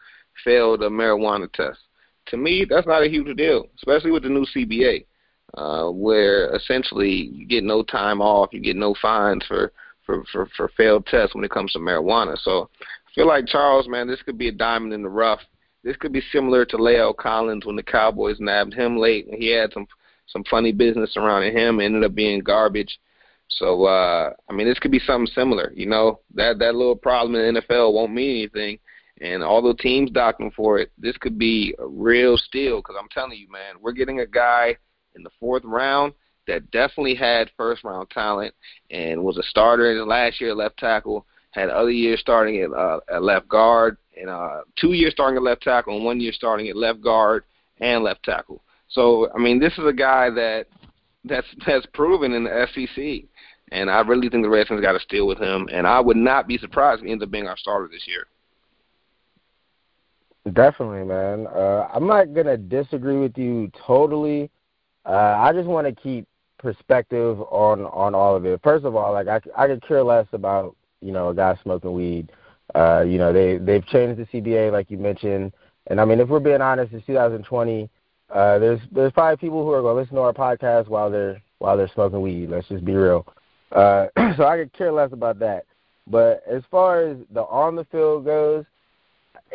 failed 0.44 0.84
a 0.84 0.90
marijuana 0.90 1.52
test. 1.54 1.80
To 2.28 2.38
me, 2.38 2.66
that's 2.68 2.88
not 2.88 3.04
a 3.04 3.10
huge 3.10 3.36
deal, 3.38 3.68
especially 3.76 4.12
with 4.12 4.24
the 4.24 4.30
new 4.30 4.46
CBA, 4.56 5.06
uh, 5.54 5.92
where 5.92 6.54
essentially 6.56 7.30
you 7.32 7.46
get 7.46 7.64
no 7.64 7.84
time 7.84 8.20
off, 8.20 8.50
you 8.52 8.60
get 8.60 8.76
no 8.76 8.96
fines 9.02 9.44
for 9.48 9.72
for 10.06 10.24
for, 10.32 10.48
for 10.58 10.72
failed 10.76 11.06
tests 11.06 11.36
when 11.36 11.44
it 11.44 11.52
comes 11.52 11.72
to 11.74 11.80
marijuana. 11.80 12.38
So 12.38 12.70
I 12.82 13.12
feel 13.14 13.28
like 13.28 13.48
Charles, 13.48 13.88
man, 13.88 14.08
this 14.08 14.22
could 14.24 14.38
be 14.38 14.50
a 14.50 14.54
diamond 14.54 14.94
in 14.94 15.04
the 15.04 15.10
rough. 15.10 15.42
This 15.84 15.96
could 15.98 16.12
be 16.12 16.24
similar 16.32 16.66
to 16.66 16.78
La'el 16.78 17.16
Collins 17.16 17.64
when 17.64 17.76
the 17.76 17.84
Cowboys 17.84 18.38
nabbed 18.40 18.74
him 18.74 18.98
late 18.98 19.28
and 19.28 19.38
he 19.38 19.52
had 19.52 19.72
some 19.72 19.86
some 20.28 20.44
funny 20.50 20.72
business 20.72 21.14
surrounding 21.14 21.56
him. 21.56 21.80
Ended 21.80 22.04
up 22.04 22.16
being 22.16 22.40
garbage. 22.40 23.00
So 23.50 23.86
uh 23.86 24.34
I 24.50 24.54
mean, 24.54 24.68
this 24.68 24.80
could 24.80 24.92
be 24.92 25.00
something 25.00 25.32
similar. 25.34 25.72
You 25.76 25.88
know, 25.88 26.20
that 26.34 26.60
that 26.60 26.76
little 26.76 26.96
problem 26.96 27.36
in 27.36 27.54
the 27.54 27.62
NFL 27.62 27.94
won't 27.94 28.14
mean 28.14 28.32
anything. 28.32 28.80
And 29.22 29.44
although 29.44 29.74
teams 29.74 30.12
docking 30.12 30.52
for 30.52 30.78
it, 30.78 30.92
this 30.98 31.16
could 31.18 31.40
be 31.40 31.74
a 31.80 31.88
real 31.88 32.38
steal 32.38 32.78
because 32.78 32.96
I'm 33.00 33.08
telling 33.10 33.38
you, 33.38 33.50
man, 33.50 33.76
we're 33.80 33.94
getting 33.94 34.20
a 34.20 34.26
guy 34.26 34.76
in 35.16 35.24
the 35.24 35.30
fourth 35.40 35.64
round 35.64 36.14
that 36.48 36.70
definitely 36.72 37.16
had 37.16 37.50
first 37.58 37.84
round 37.84 38.10
talent 38.10 38.54
and 38.92 39.24
was 39.24 39.38
a 39.38 39.44
starter 39.44 39.92
in 39.92 39.98
the 39.98 40.06
last 40.06 40.40
year 40.42 40.54
left 40.54 40.78
tackle, 40.78 41.26
had 41.52 41.70
other 41.70 41.92
years 41.92 42.20
starting 42.20 42.62
at, 42.62 42.72
uh, 42.72 43.00
at 43.10 43.24
left 43.24 43.48
guard, 43.48 43.98
and 44.20 44.30
uh, 44.30 44.62
two 44.76 44.94
years 44.94 45.14
starting 45.14 45.38
at 45.38 45.44
left 45.44 45.64
tackle 45.64 45.96
and 45.96 46.06
one 46.06 46.20
year 46.20 46.34
starting 46.34 46.68
at 46.68 46.76
left 46.76 47.02
guard 47.02 47.44
and 47.80 48.04
left 48.04 48.24
tackle. 48.24 48.62
So 48.96 49.30
I 49.36 49.38
mean, 49.38 49.60
this 49.60 49.74
is 49.74 49.86
a 49.86 49.94
guy 49.94 50.30
that 50.30 50.68
that's 51.26 51.48
that's 51.68 51.86
proven 51.94 52.32
in 52.32 52.46
the 52.46 52.68
SEC, 52.74 53.30
and 53.72 53.92
I 53.92 54.00
really 54.00 54.30
think 54.30 54.44
the 54.44 54.50
Redskins 54.50 54.82
got 54.82 54.94
to 54.94 55.00
steal 55.02 55.28
with 55.28 55.38
him. 55.38 55.68
And 55.72 55.86
I 55.86 56.00
would 56.00 56.18
not 56.18 56.48
be 56.48 56.58
surprised 56.58 57.02
if 57.02 57.06
he 57.06 57.12
ends 57.12 57.24
up 57.24 57.30
being 57.30 57.48
our 57.48 57.58
starter 57.58 57.90
this 57.92 58.08
year. 58.08 58.26
Definitely, 60.54 61.04
man. 61.04 61.48
Uh, 61.48 61.90
I'm 61.94 62.08
not 62.08 62.34
gonna 62.34 62.58
disagree 62.58 63.18
with 63.18 63.38
you 63.38 63.70
totally. 63.86 64.50
Uh, 65.06 65.36
I 65.40 65.52
just 65.52 65.68
want 65.68 65.88
to 65.88 65.94
keep 65.94 66.26
perspective 66.58 67.42
on 67.42 67.82
on 67.88 68.16
all 68.16 68.36
of 68.36 68.46
it. 68.46 68.62
First 68.64 68.86
of 68.86 68.96
all, 68.96 69.12
like 69.12 69.28
I 69.28 69.42
I 69.58 69.68
could 69.68 69.86
care 69.86 70.04
less 70.04 70.28
about 70.32 70.76
you 71.02 71.12
know 71.12 71.30
a 71.30 71.36
guy 71.36 71.58
smoking 71.64 71.94
weed. 71.94 72.32
Uh, 72.74 73.04
you 73.06 73.18
know 73.18 73.34
they 73.34 73.58
they've 73.58 73.86
changed 73.88 74.22
the 74.22 74.26
CBA 74.28 74.72
like 74.72 74.90
you 74.90 74.98
mentioned, 74.98 75.52
and 75.88 76.00
I 76.00 76.06
mean 76.06 76.22
if 76.22 76.30
we're 76.30 76.40
being 76.40 76.62
honest, 76.62 76.94
it's 76.94 77.06
2020 77.08 77.90
uh, 78.34 78.60
there's 78.60 78.80
there's 78.92 79.12
probably 79.12 79.38
people 79.38 79.64
who 79.64 79.72
are 79.72 79.82
going 79.82 79.96
to 79.96 80.02
listen 80.02 80.16
to 80.16 80.22
our 80.22 80.34
podcast 80.34 80.88
while 80.88 81.10
they're 81.10 81.42
while 81.60 81.78
they're 81.78 81.92
smoking 81.94 82.22
weed. 82.22 82.50
Let's 82.50 82.68
just 82.68 82.86
be 82.86 82.94
real. 82.94 83.26
Uh, 83.72 84.08
so 84.38 84.46
I 84.46 84.58
could 84.58 84.74
care 84.74 84.92
less 84.92 85.12
about 85.14 85.40
that. 85.40 85.66
But 86.08 86.44
as 86.48 86.64
far 86.70 87.02
as 87.02 87.18
the 87.32 87.44
on 87.44 87.76
the 87.76 87.86
field 87.86 88.26
goes, 88.26 88.66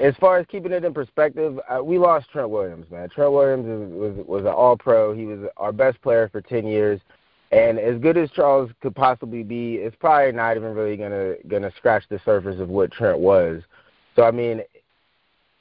as 0.00 0.14
far 0.20 0.38
as 0.38 0.46
keeping 0.46 0.72
it 0.72 0.84
in 0.84 0.94
perspective, 0.94 1.58
uh, 1.68 1.82
we 1.82 1.98
lost 1.98 2.30
Trent 2.30 2.50
Williams, 2.50 2.90
man. 2.90 3.08
Trent 3.08 3.32
Williams 3.32 3.66
was 3.66 4.16
was, 4.16 4.26
was 4.26 4.42
an 4.42 4.48
All 4.48 4.76
Pro. 4.76 5.14
He 5.14 5.26
was 5.26 5.48
our 5.56 5.72
best 5.72 6.00
player 6.02 6.28
for 6.28 6.40
ten 6.40 6.66
years, 6.66 7.00
and 7.52 7.78
as 7.78 8.00
good 8.00 8.16
as 8.16 8.30
Charles 8.30 8.70
could 8.80 8.94
possibly 8.94 9.42
be, 9.42 9.76
it's 9.76 9.96
probably 9.96 10.32
not 10.32 10.56
even 10.56 10.74
really 10.74 10.96
gonna 10.96 11.34
gonna 11.48 11.72
scratch 11.76 12.04
the 12.08 12.20
surface 12.24 12.60
of 12.60 12.68
what 12.68 12.92
Trent 12.92 13.18
was. 13.18 13.62
So 14.16 14.24
I 14.24 14.30
mean, 14.30 14.62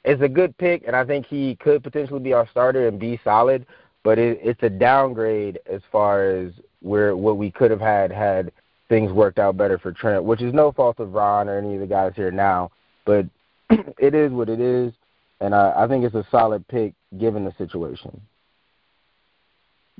it's 0.04 0.22
a 0.22 0.28
good 0.28 0.56
pick, 0.58 0.84
and 0.86 0.96
I 0.96 1.04
think 1.04 1.26
he 1.26 1.56
could 1.56 1.82
potentially 1.82 2.20
be 2.20 2.32
our 2.32 2.48
starter 2.48 2.88
and 2.88 2.98
be 2.98 3.20
solid. 3.22 3.66
But 4.02 4.18
it, 4.18 4.40
it's 4.42 4.62
a 4.62 4.70
downgrade 4.70 5.58
as 5.66 5.82
far 5.92 6.30
as 6.30 6.52
where 6.80 7.14
what 7.16 7.36
we 7.36 7.50
could 7.50 7.70
have 7.70 7.80
had 7.80 8.10
had 8.10 8.50
things 8.88 9.12
worked 9.12 9.38
out 9.38 9.56
better 9.56 9.78
for 9.78 9.92
Trent, 9.92 10.24
which 10.24 10.40
is 10.40 10.54
no 10.54 10.72
fault 10.72 11.00
of 11.00 11.12
Ron 11.12 11.48
or 11.48 11.58
any 11.58 11.74
of 11.74 11.80
the 11.80 11.86
guys 11.86 12.12
here 12.16 12.30
now. 12.30 12.70
But 13.04 13.26
it 13.70 14.14
is 14.14 14.32
what 14.32 14.48
it 14.48 14.60
is, 14.60 14.92
and 15.40 15.54
I, 15.54 15.72
I 15.76 15.88
think 15.88 16.04
it's 16.04 16.14
a 16.14 16.26
solid 16.30 16.66
pick 16.68 16.94
given 17.18 17.44
the 17.44 17.54
situation. 17.58 18.20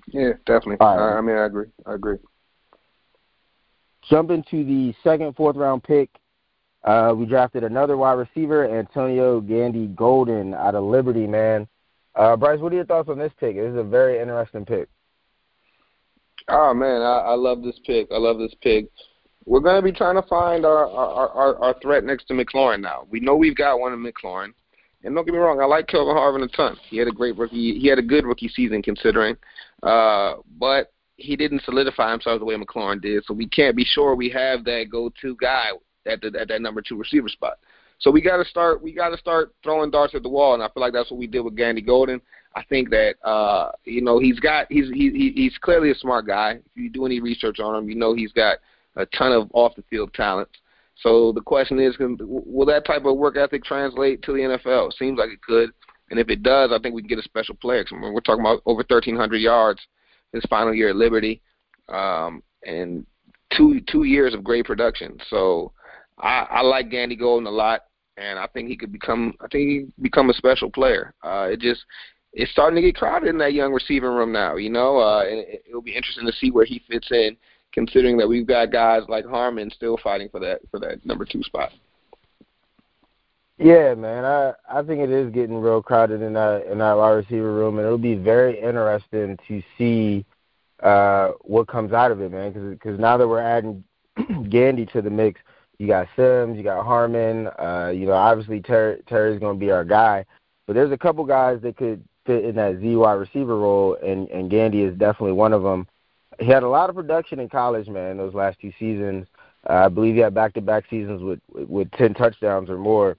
Yeah, 0.08 0.32
definitely. 0.46 0.76
Right. 0.80 1.14
I, 1.14 1.18
I 1.18 1.20
mean, 1.20 1.36
I 1.36 1.44
agree. 1.44 1.66
I 1.86 1.94
agree. 1.94 2.16
Jumping 4.08 4.44
to 4.50 4.64
the 4.64 4.94
second, 5.04 5.36
fourth 5.36 5.56
round 5.56 5.84
pick, 5.84 6.08
uh, 6.84 7.12
we 7.14 7.26
drafted 7.26 7.64
another 7.64 7.96
wide 7.96 8.12
receiver, 8.12 8.78
Antonio 8.78 9.40
Gandy 9.40 9.88
Golden 9.88 10.54
out 10.54 10.74
of 10.74 10.84
Liberty, 10.84 11.26
man. 11.26 11.68
Uh, 12.14 12.36
Bryce, 12.36 12.58
what 12.60 12.72
are 12.72 12.76
your 12.76 12.86
thoughts 12.86 13.08
on 13.08 13.18
this 13.18 13.32
pick? 13.38 13.56
This 13.56 13.70
is 13.70 13.76
a 13.76 13.82
very 13.82 14.20
interesting 14.20 14.64
pick. 14.64 14.88
Oh 16.48 16.74
man, 16.74 17.02
I, 17.02 17.18
I 17.28 17.34
love 17.34 17.62
this 17.62 17.78
pick. 17.86 18.08
I 18.10 18.16
love 18.16 18.38
this 18.38 18.54
pick. 18.62 18.86
We're 19.44 19.60
going 19.60 19.76
to 19.76 19.82
be 19.82 19.92
trying 19.92 20.20
to 20.20 20.28
find 20.28 20.64
our, 20.64 20.88
our 20.88 21.28
our 21.28 21.58
our 21.58 21.80
threat 21.80 22.04
next 22.04 22.26
to 22.28 22.34
McLaurin 22.34 22.80
now. 22.80 23.06
We 23.10 23.20
know 23.20 23.36
we've 23.36 23.56
got 23.56 23.78
one 23.78 23.92
in 23.92 24.02
McLaurin, 24.02 24.52
and 25.04 25.14
don't 25.14 25.24
get 25.24 25.32
me 25.32 25.38
wrong, 25.38 25.60
I 25.60 25.66
like 25.66 25.86
Kelvin 25.86 26.16
Harmon 26.16 26.42
a 26.42 26.48
ton. 26.48 26.76
He 26.88 26.96
had 26.96 27.08
a 27.08 27.12
great 27.12 27.36
rookie. 27.36 27.78
He 27.78 27.86
had 27.86 27.98
a 27.98 28.02
good 28.02 28.24
rookie 28.24 28.48
season 28.48 28.82
considering, 28.82 29.36
uh, 29.82 30.34
but 30.58 30.92
he 31.16 31.36
didn't 31.36 31.62
solidify 31.64 32.10
himself 32.10 32.38
the 32.38 32.44
way 32.46 32.56
McLaurin 32.56 33.00
did. 33.00 33.22
So 33.26 33.34
we 33.34 33.46
can't 33.46 33.76
be 33.76 33.84
sure 33.84 34.14
we 34.14 34.30
have 34.30 34.64
that 34.64 34.86
go-to 34.90 35.36
guy 35.36 35.68
at 36.10 36.20
the 36.20 36.38
at 36.38 36.48
that 36.48 36.60
number 36.60 36.82
two 36.82 36.96
receiver 36.96 37.28
spot. 37.28 37.58
So 37.98 38.10
we 38.10 38.22
got 38.22 38.38
to 38.38 38.44
start. 38.44 38.82
We 38.82 38.92
got 38.92 39.10
to 39.10 39.18
start 39.18 39.54
throwing 39.62 39.90
darts 39.90 40.14
at 40.14 40.22
the 40.22 40.28
wall, 40.28 40.54
and 40.54 40.62
I 40.62 40.68
feel 40.68 40.80
like 40.80 40.92
that's 40.92 41.10
what 41.10 41.20
we 41.20 41.26
did 41.26 41.40
with 41.40 41.56
Gandy 41.56 41.82
Golden. 41.82 42.20
I 42.56 42.64
think 42.64 42.90
that 42.90 43.14
uh, 43.24 43.72
you 43.84 44.00
know 44.00 44.18
he's 44.18 44.40
got 44.40 44.66
he's 44.70 44.88
he, 44.90 45.32
he's 45.34 45.56
clearly 45.58 45.90
a 45.90 45.94
smart 45.94 46.26
guy. 46.26 46.52
If 46.52 46.76
you 46.76 46.90
do 46.90 47.06
any 47.06 47.20
research 47.20 47.60
on 47.60 47.76
him, 47.76 47.88
you 47.88 47.94
know 47.94 48.14
he's 48.14 48.32
got 48.32 48.58
a 48.96 49.06
ton 49.06 49.32
of 49.32 49.50
off 49.52 49.76
the 49.76 49.82
field 49.82 50.14
talents. 50.14 50.52
So 50.96 51.32
the 51.32 51.40
question 51.40 51.78
is, 51.78 51.96
can, 51.96 52.16
will 52.20 52.66
that 52.66 52.84
type 52.84 53.04
of 53.04 53.16
work 53.16 53.36
ethic 53.36 53.64
translate 53.64 54.22
to 54.22 54.32
the 54.32 54.40
NFL? 54.40 54.92
Seems 54.94 55.18
like 55.18 55.30
it 55.30 55.42
could, 55.42 55.70
and 56.10 56.18
if 56.18 56.28
it 56.28 56.42
does, 56.42 56.72
I 56.72 56.78
think 56.78 56.94
we 56.94 57.02
can 57.02 57.08
get 57.08 57.18
a 57.18 57.22
special 57.22 57.54
player. 57.54 57.84
Cause 57.84 57.98
we're 58.00 58.20
talking 58.20 58.42
about 58.42 58.62
over 58.66 58.78
1,300 58.78 59.36
yards 59.36 59.80
his 60.32 60.44
final 60.48 60.74
year 60.74 60.90
at 60.90 60.96
Liberty, 60.96 61.40
um, 61.88 62.42
and 62.64 63.04
two 63.56 63.80
two 63.88 64.04
years 64.04 64.32
of 64.34 64.44
great 64.44 64.64
production. 64.64 65.18
So 65.28 65.72
I, 66.20 66.46
I 66.50 66.60
like 66.62 66.90
Gandy 66.90 67.16
Golden 67.16 67.46
a 67.46 67.50
lot, 67.50 67.82
and 68.16 68.38
I 68.38 68.46
think 68.48 68.68
he 68.68 68.76
could 68.76 68.92
become 68.92 69.34
I 69.40 69.48
think 69.48 69.68
he 69.68 69.86
become 70.02 70.30
a 70.30 70.34
special 70.34 70.70
player. 70.70 71.14
Uh, 71.22 71.48
it 71.50 71.60
just 71.60 71.84
it's 72.32 72.50
starting 72.52 72.76
to 72.76 72.82
get 72.82 72.96
crowded 72.96 73.28
in 73.28 73.38
that 73.38 73.54
young 73.54 73.72
receiving 73.72 74.10
room 74.10 74.32
now. 74.32 74.56
You 74.56 74.70
know, 74.70 74.98
uh, 74.98 75.22
it, 75.26 75.64
it'll 75.68 75.82
be 75.82 75.96
interesting 75.96 76.26
to 76.26 76.32
see 76.32 76.50
where 76.50 76.64
he 76.64 76.82
fits 76.88 77.08
in, 77.10 77.36
considering 77.72 78.16
that 78.18 78.28
we've 78.28 78.46
got 78.46 78.72
guys 78.72 79.02
like 79.08 79.26
Harmon 79.26 79.70
still 79.70 79.98
fighting 80.02 80.28
for 80.28 80.40
that 80.40 80.60
for 80.70 80.78
that 80.80 81.04
number 81.04 81.24
two 81.24 81.42
spot. 81.42 81.70
Yeah, 83.58 83.94
man, 83.94 84.24
I 84.24 84.52
I 84.70 84.82
think 84.82 85.00
it 85.00 85.10
is 85.10 85.30
getting 85.32 85.60
real 85.60 85.82
crowded 85.82 86.22
in 86.22 86.32
that 86.34 86.66
in 86.70 86.78
that 86.78 86.96
wide 86.96 87.10
receiver 87.10 87.52
room, 87.52 87.78
and 87.78 87.86
it'll 87.86 87.98
be 87.98 88.14
very 88.14 88.58
interesting 88.58 89.38
to 89.48 89.62
see 89.76 90.24
uh 90.82 91.32
what 91.42 91.68
comes 91.68 91.92
out 91.92 92.10
of 92.10 92.20
it, 92.20 92.32
man. 92.32 92.52
Because 92.52 92.78
cause 92.78 92.98
now 92.98 93.16
that 93.18 93.28
we're 93.28 93.40
adding 93.40 93.84
Gandy 94.48 94.86
to 94.86 95.02
the 95.02 95.10
mix, 95.10 95.40
you 95.80 95.86
got 95.86 96.08
Sims, 96.14 96.58
you 96.58 96.62
got 96.62 96.84
Harmon. 96.84 97.46
Uh, 97.58 97.90
you 97.94 98.04
know, 98.04 98.12
obviously 98.12 98.60
Terry 98.60 99.02
Terry's 99.08 99.40
going 99.40 99.56
to 99.56 99.60
be 99.60 99.70
our 99.70 99.82
guy, 99.82 100.26
but 100.66 100.74
there's 100.74 100.92
a 100.92 100.98
couple 100.98 101.24
guys 101.24 101.58
that 101.62 101.78
could 101.78 102.04
fit 102.26 102.44
in 102.44 102.54
that 102.56 102.80
Z 102.80 102.96
wide 102.96 103.14
receiver 103.14 103.56
role, 103.56 103.96
and 104.04 104.28
and 104.28 104.50
Gandy 104.50 104.82
is 104.82 104.94
definitely 104.98 105.32
one 105.32 105.54
of 105.54 105.62
them. 105.62 105.88
He 106.38 106.48
had 106.48 106.64
a 106.64 106.68
lot 106.68 106.90
of 106.90 106.96
production 106.96 107.40
in 107.40 107.48
college, 107.48 107.88
man. 107.88 108.18
Those 108.18 108.34
last 108.34 108.60
two 108.60 108.74
seasons, 108.78 109.26
uh, 109.70 109.72
I 109.72 109.88
believe 109.88 110.16
he 110.16 110.20
had 110.20 110.34
back-to-back 110.34 110.84
seasons 110.90 111.22
with 111.22 111.40
with 111.66 111.90
ten 111.92 112.12
touchdowns 112.12 112.68
or 112.68 112.76
more. 112.76 113.16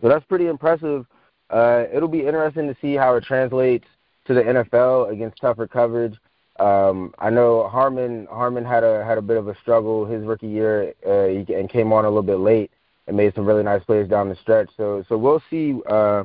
So 0.00 0.08
that's 0.08 0.26
pretty 0.26 0.48
impressive. 0.48 1.06
Uh, 1.48 1.84
it'll 1.94 2.08
be 2.08 2.26
interesting 2.26 2.66
to 2.66 2.76
see 2.80 2.94
how 2.94 3.14
it 3.14 3.22
translates 3.22 3.86
to 4.24 4.34
the 4.34 4.42
NFL 4.42 5.12
against 5.12 5.40
tougher 5.40 5.68
coverage. 5.68 6.16
Um, 6.62 7.14
I 7.18 7.30
know 7.30 7.68
Harmon 7.68 8.26
Harmon 8.30 8.64
had 8.64 8.84
a 8.84 9.04
had 9.04 9.18
a 9.18 9.22
bit 9.22 9.36
of 9.36 9.48
a 9.48 9.56
struggle 9.56 10.04
his 10.04 10.24
rookie 10.24 10.48
year 10.48 10.94
uh, 11.06 11.26
he, 11.26 11.54
and 11.54 11.68
came 11.68 11.92
on 11.92 12.04
a 12.04 12.08
little 12.08 12.22
bit 12.22 12.36
late 12.36 12.70
and 13.06 13.16
made 13.16 13.34
some 13.34 13.44
really 13.44 13.62
nice 13.62 13.82
plays 13.84 14.08
down 14.08 14.28
the 14.28 14.36
stretch. 14.36 14.70
So 14.76 15.04
so 15.08 15.18
we'll 15.18 15.42
see. 15.50 15.80
Uh, 15.88 16.24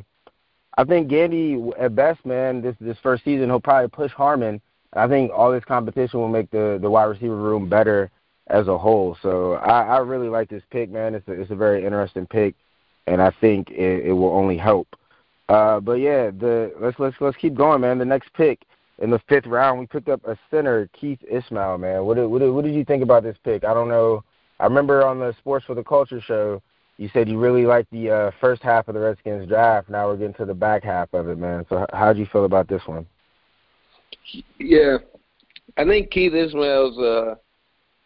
I 0.77 0.83
think 0.83 1.07
Gandy 1.07 1.59
at 1.79 1.95
best, 1.95 2.25
man, 2.25 2.61
this 2.61 2.75
this 2.79 2.97
first 3.01 3.23
season 3.23 3.45
he'll 3.49 3.59
probably 3.59 3.89
push 3.89 4.11
Harmon. 4.11 4.61
I 4.93 5.07
think 5.07 5.31
all 5.33 5.51
this 5.51 5.65
competition 5.65 6.19
will 6.19 6.27
make 6.27 6.51
the 6.51 6.77
the 6.81 6.89
wide 6.89 7.05
receiver 7.05 7.35
room 7.35 7.67
better 7.67 8.11
as 8.47 8.67
a 8.67 8.77
whole. 8.77 9.17
So 9.21 9.53
I, 9.53 9.81
I 9.81 9.97
really 9.99 10.29
like 10.29 10.49
this 10.49 10.63
pick, 10.69 10.89
man. 10.89 11.15
It's 11.15 11.27
a 11.27 11.31
it's 11.31 11.51
a 11.51 11.55
very 11.55 11.83
interesting 11.83 12.27
pick 12.27 12.55
and 13.07 13.21
I 13.21 13.31
think 13.41 13.71
it, 13.71 14.05
it 14.05 14.13
will 14.13 14.31
only 14.31 14.57
help. 14.57 14.87
Uh, 15.49 15.79
but 15.79 15.93
yeah, 15.93 16.29
the 16.29 16.73
let's 16.79 16.99
let's 16.99 17.15
let's 17.21 17.37
keep 17.37 17.55
going, 17.55 17.81
man. 17.81 17.97
The 17.97 18.05
next 18.05 18.31
pick 18.33 18.59
in 18.99 19.09
the 19.09 19.19
fifth 19.29 19.45
round, 19.45 19.79
we 19.79 19.85
picked 19.85 20.09
up 20.09 20.25
a 20.25 20.37
center, 20.49 20.89
Keith 20.93 21.19
Ismael, 21.29 21.77
man. 21.77 22.05
What 22.05 22.15
did, 22.15 22.27
what 22.27 22.39
did, 22.39 22.49
what 22.51 22.63
did 22.63 22.73
you 22.73 22.83
think 22.83 23.03
about 23.03 23.23
this 23.23 23.37
pick? 23.43 23.63
I 23.63 23.73
don't 23.73 23.89
know. 23.89 24.23
I 24.59 24.63
remember 24.63 25.05
on 25.05 25.19
the 25.19 25.35
Sports 25.39 25.65
for 25.65 25.75
the 25.75 25.83
Culture 25.83 26.19
show, 26.19 26.61
you 26.97 27.09
said 27.13 27.29
you 27.29 27.37
really 27.37 27.65
liked 27.65 27.91
the 27.91 28.09
uh, 28.09 28.31
first 28.41 28.63
half 28.63 28.87
of 28.87 28.95
the 28.95 28.99
Redskins 28.99 29.47
draft. 29.47 29.89
Now 29.89 30.07
we're 30.07 30.17
getting 30.17 30.33
to 30.35 30.45
the 30.45 30.53
back 30.53 30.83
half 30.83 31.13
of 31.13 31.27
it, 31.27 31.37
man. 31.37 31.65
So 31.69 31.85
how 31.93 32.11
do 32.11 32.19
you 32.19 32.25
feel 32.25 32.45
about 32.45 32.67
this 32.67 32.81
one? 32.87 33.05
Yeah, 34.57 34.97
I 35.77 35.85
think 35.85 36.09
Keith 36.09 36.33
Ismael's. 36.33 36.97
Uh, 36.97 37.35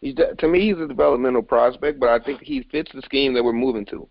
he's 0.02 0.14
to 0.14 0.48
me 0.48 0.60
he's 0.60 0.78
a 0.78 0.86
developmental 0.86 1.42
prospect, 1.42 2.00
but 2.00 2.10
I 2.10 2.22
think 2.22 2.42
he 2.42 2.66
fits 2.70 2.90
the 2.92 3.02
scheme 3.02 3.32
that 3.34 3.42
we're 3.42 3.54
moving 3.54 3.86
to. 3.86 4.06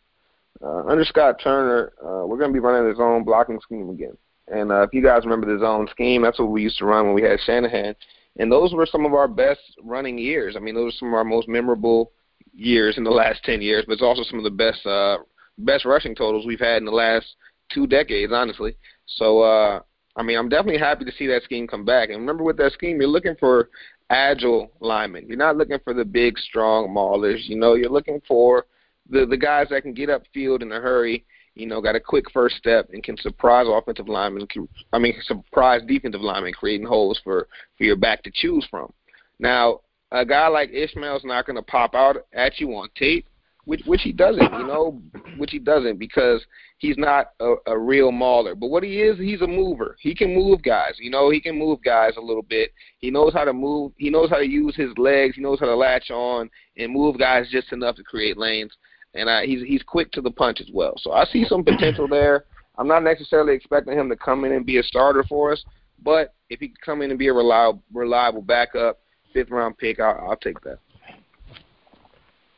Uh, 0.63 0.83
under 0.87 1.05
Scott 1.05 1.39
Turner, 1.43 1.93
uh, 2.03 2.25
we're 2.25 2.37
going 2.37 2.49
to 2.49 2.53
be 2.53 2.59
running 2.59 2.89
the 2.89 2.95
zone 2.95 3.23
blocking 3.23 3.59
scheme 3.61 3.89
again. 3.89 4.17
And 4.51 4.71
uh, 4.71 4.81
if 4.81 4.93
you 4.93 5.01
guys 5.01 5.23
remember 5.23 5.51
the 5.51 5.59
zone 5.59 5.87
scheme, 5.91 6.21
that's 6.21 6.39
what 6.39 6.49
we 6.49 6.61
used 6.61 6.77
to 6.79 6.85
run 6.85 7.05
when 7.05 7.15
we 7.15 7.21
had 7.21 7.39
Shanahan. 7.39 7.95
And 8.37 8.51
those 8.51 8.73
were 8.73 8.85
some 8.85 9.05
of 9.05 9.13
our 9.13 9.27
best 9.27 9.61
running 9.83 10.17
years. 10.17 10.55
I 10.55 10.59
mean, 10.59 10.75
those 10.75 10.93
are 10.93 10.97
some 10.97 11.07
of 11.09 11.13
our 11.15 11.23
most 11.23 11.47
memorable 11.47 12.11
years 12.53 12.97
in 12.97 13.03
the 13.03 13.11
last 13.11 13.43
10 13.43 13.61
years, 13.61 13.83
but 13.87 13.93
it's 13.93 14.01
also 14.01 14.23
some 14.23 14.37
of 14.37 14.43
the 14.43 14.49
best 14.49 14.85
uh, 14.85 15.17
best 15.57 15.85
rushing 15.85 16.15
totals 16.15 16.45
we've 16.45 16.59
had 16.59 16.77
in 16.77 16.85
the 16.85 16.91
last 16.91 17.25
two 17.73 17.87
decades, 17.87 18.31
honestly. 18.33 18.75
So, 19.05 19.41
uh, 19.41 19.81
I 20.15 20.23
mean, 20.23 20.37
I'm 20.37 20.49
definitely 20.49 20.79
happy 20.79 21.05
to 21.05 21.11
see 21.11 21.27
that 21.27 21.43
scheme 21.43 21.67
come 21.67 21.85
back. 21.85 22.09
And 22.09 22.19
remember, 22.19 22.43
with 22.43 22.57
that 22.57 22.73
scheme, 22.73 22.99
you're 22.99 23.09
looking 23.09 23.35
for 23.39 23.69
agile 24.09 24.71
linemen. 24.79 25.27
You're 25.27 25.37
not 25.37 25.57
looking 25.57 25.79
for 25.83 25.93
the 25.93 26.05
big, 26.05 26.37
strong 26.37 26.89
maulers. 26.89 27.47
You 27.47 27.57
know, 27.57 27.75
you're 27.75 27.89
looking 27.89 28.21
for– 28.27 28.65
the 29.11 29.25
the 29.25 29.37
guys 29.37 29.67
that 29.69 29.83
can 29.83 29.93
get 29.93 30.09
upfield 30.09 30.61
in 30.61 30.71
a 30.71 30.79
hurry, 30.79 31.25
you 31.55 31.65
know, 31.65 31.81
got 31.81 31.95
a 31.95 31.99
quick 31.99 32.25
first 32.31 32.55
step 32.55 32.89
and 32.93 33.03
can 33.03 33.17
surprise 33.17 33.67
offensive 33.69 34.07
linemen. 34.07 34.47
I 34.93 34.99
mean, 34.99 35.15
surprise 35.23 35.81
defensive 35.87 36.21
linemen, 36.21 36.53
creating 36.53 36.87
holes 36.87 37.19
for 37.23 37.47
for 37.77 37.83
your 37.83 37.97
back 37.97 38.23
to 38.23 38.31
choose 38.33 38.65
from. 38.69 38.91
Now, 39.39 39.81
a 40.11 40.25
guy 40.25 40.47
like 40.47 40.71
Ismael's 40.71 41.25
not 41.25 41.45
going 41.45 41.57
to 41.57 41.61
pop 41.61 41.95
out 41.95 42.17
at 42.33 42.59
you 42.59 42.69
on 42.75 42.89
tape, 42.95 43.27
which 43.65 43.81
which 43.85 44.01
he 44.01 44.13
doesn't, 44.13 44.53
you 44.53 44.65
know, 44.65 45.01
which 45.37 45.51
he 45.51 45.59
doesn't 45.59 45.97
because 45.99 46.41
he's 46.77 46.97
not 46.97 47.31
a, 47.41 47.55
a 47.67 47.77
real 47.77 48.11
mauler. 48.11 48.55
But 48.55 48.69
what 48.69 48.83
he 48.83 49.01
is, 49.01 49.17
he's 49.19 49.41
a 49.41 49.47
mover. 49.47 49.97
He 49.99 50.15
can 50.15 50.33
move 50.33 50.63
guys. 50.63 50.93
You 50.99 51.09
know, 51.09 51.29
he 51.29 51.41
can 51.41 51.59
move 51.59 51.79
guys 51.83 52.13
a 52.17 52.21
little 52.21 52.43
bit. 52.43 52.71
He 52.99 53.11
knows 53.11 53.33
how 53.33 53.43
to 53.43 53.53
move. 53.53 53.91
He 53.97 54.09
knows 54.09 54.29
how 54.29 54.37
to 54.37 54.47
use 54.47 54.75
his 54.75 54.97
legs. 54.97 55.35
He 55.35 55.41
knows 55.41 55.59
how 55.59 55.67
to 55.67 55.75
latch 55.75 56.11
on 56.11 56.49
and 56.77 56.93
move 56.93 57.19
guys 57.19 57.49
just 57.51 57.73
enough 57.73 57.97
to 57.97 58.03
create 58.03 58.37
lanes 58.37 58.71
and 59.13 59.29
I, 59.29 59.45
he's 59.45 59.61
he's 59.63 59.83
quick 59.83 60.11
to 60.13 60.21
the 60.21 60.31
punch 60.31 60.61
as 60.61 60.69
well. 60.73 60.93
So 60.97 61.11
I 61.11 61.25
see 61.25 61.45
some 61.45 61.63
potential 61.63 62.07
there. 62.07 62.45
I'm 62.77 62.87
not 62.87 63.03
necessarily 63.03 63.53
expecting 63.53 63.97
him 63.97 64.09
to 64.09 64.15
come 64.15 64.45
in 64.45 64.53
and 64.53 64.65
be 64.65 64.77
a 64.77 64.83
starter 64.83 65.23
for 65.27 65.51
us, 65.51 65.63
but 66.03 66.33
if 66.49 66.59
he 66.59 66.69
can 66.69 66.77
come 66.83 67.01
in 67.01 67.09
and 67.09 67.19
be 67.19 67.27
a 67.27 67.33
reliable 67.33 67.83
reliable 67.93 68.41
backup, 68.41 68.99
fifth 69.33 69.51
round 69.51 69.77
pick, 69.77 69.99
I'll, 69.99 70.29
I'll 70.29 70.37
take 70.37 70.61
that. 70.61 70.79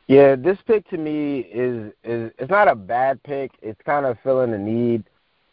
Yeah, 0.06 0.36
this 0.36 0.58
pick 0.66 0.88
to 0.90 0.98
me 0.98 1.40
is 1.40 1.92
is 2.04 2.30
it's 2.38 2.50
not 2.50 2.68
a 2.68 2.74
bad 2.74 3.22
pick. 3.22 3.52
It's 3.62 3.80
kind 3.84 4.06
of 4.06 4.18
filling 4.22 4.52
a 4.52 4.58
need. 4.58 5.04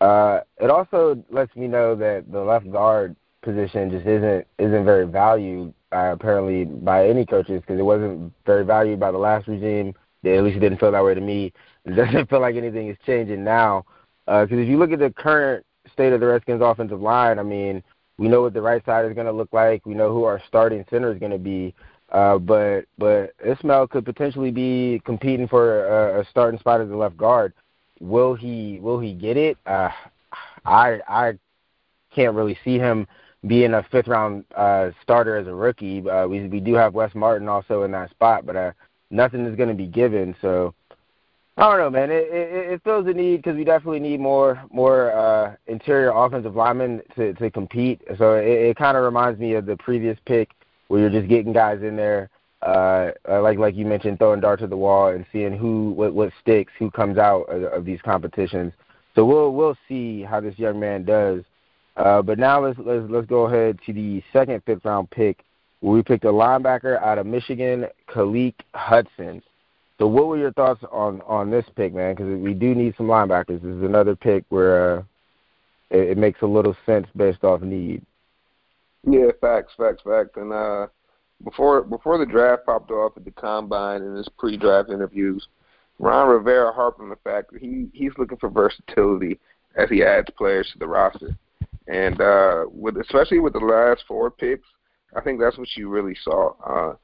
Uh, 0.02 0.42
it 0.60 0.70
also 0.70 1.24
lets 1.30 1.56
me 1.56 1.68
know 1.68 1.96
that 1.96 2.32
the 2.32 2.42
left 2.42 2.70
guard 2.72 3.16
position 3.44 3.90
just 3.90 4.06
isn't 4.06 4.46
isn't 4.60 4.86
very 4.86 5.08
valued 5.08 5.74
uh, 5.92 6.12
apparently 6.14 6.66
by 6.66 7.08
any 7.08 7.26
coaches 7.26 7.62
because 7.62 7.80
it 7.80 7.84
wasn't 7.84 8.32
very 8.46 8.66
valued 8.66 9.00
by 9.00 9.12
the 9.12 9.18
last 9.18 9.48
regime 9.48 9.94
at 10.24 10.44
least 10.44 10.58
it 10.58 10.62
didn't 10.62 10.80
feel 10.80 10.92
that 10.92 11.04
way 11.04 11.14
to 11.14 11.22
me. 11.22 11.54
It 11.86 11.96
doesn't 11.96 12.30
feel 12.30 12.42
like 12.42 12.56
anything 12.56 12.90
is 12.90 12.98
changing 13.06 13.44
now. 13.44 13.86
Because 14.26 14.52
uh, 14.52 14.58
if 14.58 14.68
you 14.68 14.78
look 14.78 14.92
at 14.92 15.00
the 15.00 15.12
current 15.12 15.66
state 15.92 16.14
of 16.14 16.20
the 16.20 16.28
Redskins' 16.28 16.62
offensive 16.64 17.02
line, 17.02 17.40
I 17.40 17.44
mean, 17.44 17.84
we 18.18 18.28
know 18.28 18.42
what 18.42 18.54
the 18.54 18.62
right 18.62 18.86
side 18.86 19.06
is 19.06 19.14
going 19.14 19.26
to 19.26 19.34
look 19.34 19.52
like. 19.52 19.86
We 19.86 19.96
know 19.96 20.14
who 20.14 20.24
our 20.26 20.42
starting 20.48 20.86
center 20.90 21.12
is 21.12 21.20
going 21.20 21.32
to 21.32 21.40
be. 21.40 21.74
Uh, 22.12 22.38
but 22.38 22.86
but 22.98 23.34
Ismael 23.44 23.88
could 23.88 24.06
potentially 24.06 24.52
be 24.52 25.02
competing 25.06 25.48
for 25.48 25.88
a, 25.88 26.22
a 26.22 26.26
starting 26.26 26.60
spot 26.60 26.82
as 26.82 26.90
a 26.90 26.96
left 26.96 27.18
guard. 27.18 27.54
Will 28.00 28.36
he 28.36 28.80
will 28.82 29.00
he 29.00 29.14
get 29.14 29.38
it? 29.38 29.58
Uh, 29.66 29.90
I 30.66 31.00
I 31.08 31.34
can't 32.14 32.36
really 32.36 32.58
see 32.66 32.78
him 32.78 33.08
being 33.48 33.74
a 33.74 33.84
fifth 33.92 34.08
round 34.08 34.44
uh, 34.56 34.92
starter 35.02 35.38
as 35.38 35.48
a 35.48 35.54
rookie. 35.54 36.08
Uh, 36.08 36.28
we 36.28 36.48
we 36.48 36.60
do 36.60 36.74
have 36.74 36.94
Wes 36.94 37.16
Martin 37.16 37.48
also 37.48 37.84
in 37.84 37.92
that 37.92 38.10
spot, 38.10 38.46
but 38.46 38.56
uh, 38.56 38.72
nothing 39.12 39.46
is 39.46 39.56
going 39.56 39.70
to 39.70 39.76
be 39.76 39.88
given. 39.88 40.36
So 40.42 40.74
I 41.58 41.70
don't 41.70 41.80
know, 41.80 41.90
man. 41.90 42.10
It 42.10 42.28
it, 42.32 42.74
it 42.74 42.84
fills 42.84 43.06
the 43.06 43.14
need 43.14 43.38
because 43.38 43.56
we 43.56 43.64
definitely 43.64 44.00
need 44.00 44.20
more 44.20 44.64
more 44.72 45.12
uh, 45.12 45.56
interior 45.68 46.12
offensive 46.12 46.56
linemen 46.56 47.02
to 47.16 47.34
to 47.34 47.52
compete. 47.52 48.02
So 48.18 48.36
it, 48.36 48.48
it 48.48 48.78
kind 48.78 48.98
of 48.98 49.04
reminds 49.04 49.40
me 49.40 49.54
of 49.54 49.66
the 49.66 49.78
previous 49.78 50.18
pick 50.26 50.52
where 50.88 51.02
you're 51.02 51.10
just 51.10 51.30
getting 51.30 51.54
guys 51.54 51.82
in 51.82 51.96
there, 51.96 52.30
uh, 52.62 53.12
uh, 53.30 53.42
like 53.42 53.58
like 53.58 53.76
you 53.76 53.86
mentioned, 53.86 54.18
throwing 54.18 54.40
darts 54.40 54.64
at 54.64 54.70
the 54.70 54.78
wall 54.78 55.10
and 55.10 55.26
seeing 55.32 55.56
who 55.56 55.92
what 55.92 56.14
what 56.14 56.32
sticks, 56.42 56.72
who 56.80 56.90
comes 56.90 57.18
out 57.18 57.44
of, 57.44 57.64
of 57.64 57.86
these 57.86 58.02
competitions. 58.02 58.74
So 59.14 59.26
we'll 59.26 59.54
we'll 59.54 59.78
see 59.88 60.22
how 60.24 60.40
this 60.40 60.58
young 60.58 60.80
man 60.80 61.04
does. 61.04 61.44
Uh, 61.98 62.22
but 62.22 62.40
now 62.40 62.64
let's 62.64 62.80
let's 62.80 63.06
let's 63.10 63.28
go 63.28 63.46
ahead 63.46 63.78
to 63.86 63.94
the 63.94 64.24
second 64.32 64.64
fifth 64.66 64.86
round 64.86 65.10
pick 65.12 65.44
we 65.82 66.04
picked 66.04 66.26
a 66.26 66.32
linebacker 66.32 67.02
out 67.02 67.18
of 67.18 67.26
Michigan, 67.26 67.88
Khaleke 68.10 68.54
Hudson. 68.74 69.42
So, 69.98 70.08
what 70.08 70.28
were 70.28 70.38
your 70.38 70.54
thoughts 70.54 70.84
on 70.92 71.22
on 71.22 71.50
this 71.50 71.66
pick, 71.76 71.94
man? 71.94 72.16
Because 72.16 72.40
we 72.40 72.54
do 72.54 72.74
need 72.74 72.96
some 72.98 73.08
linebackers. 73.08 73.62
This 73.62 73.76
is 73.76 73.84
another 73.84 74.16
pick 74.16 74.46
where 74.50 74.98
uh, 74.98 75.04
it, 75.90 76.12
it 76.12 76.18
makes 76.18 76.42
a 76.42 76.48
little 76.48 76.76
sense 76.86 77.08
based 77.16 77.44
off 77.44 77.62
need. 77.62 78.04
Yeah, 79.08 79.28
facts, 79.40 79.74
facts, 79.78 80.02
facts. 80.04 80.32
And 80.36 80.54
uh, 80.54 80.88
before 81.44 81.82
before 81.84 82.18
the 82.18 82.26
draft 82.26 82.66
popped 82.66 82.92
off 82.92 83.14
at 83.18 83.26
the 83.26 83.32
combine 83.32 84.02
and 84.02 84.18
his 84.18 84.30
pre-draft 84.38 84.90
interviews, 84.90 85.48
Ron 86.00 86.30
Rivera 86.30 86.72
harped 86.72 87.00
on 87.00 87.10
the 87.10 87.18
fact 87.24 87.52
that 87.52 87.62
he 87.62 87.88
he's 87.94 88.12
looking 88.18 88.38
for 88.38 88.50
versatility 88.50 89.40
as 89.76 89.90
he 89.90 90.04
adds 90.04 90.28
players 90.38 90.70
to 90.74 90.80
the 90.80 90.88
roster. 90.88 91.36
And 91.88 92.22
uh, 92.22 92.66
with 92.72 92.98
especially 92.98 93.40
with 93.40 93.54
the 93.54 93.60
last 93.60 94.04
four 94.08 94.30
picks, 94.30 94.68
I 95.16 95.22
think 95.22 95.40
that's 95.40 95.58
what 95.58 95.68
you 95.76 95.90
really 95.90 96.16
saw. 96.24 96.54
Uh, 96.66 96.96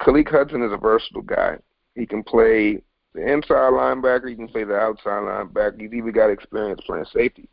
Khaleke 0.00 0.30
Hudson 0.30 0.62
is 0.62 0.72
a 0.72 0.76
versatile 0.76 1.22
guy. 1.22 1.56
He 1.94 2.06
can 2.06 2.22
play 2.22 2.82
the 3.14 3.32
inside 3.32 3.72
linebacker. 3.72 4.28
He 4.28 4.34
can 4.34 4.48
play 4.48 4.64
the 4.64 4.76
outside 4.76 5.22
linebacker. 5.22 5.80
He's 5.80 5.92
even 5.92 6.12
got 6.12 6.30
experience 6.30 6.80
playing 6.86 7.06
safety. 7.12 7.48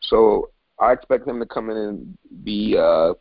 So 0.00 0.50
I 0.78 0.92
expect 0.92 1.26
him 1.26 1.38
to 1.40 1.46
come 1.46 1.70
in 1.70 1.76
and 1.76 2.18
be 2.44 2.76
uh, 2.78 3.14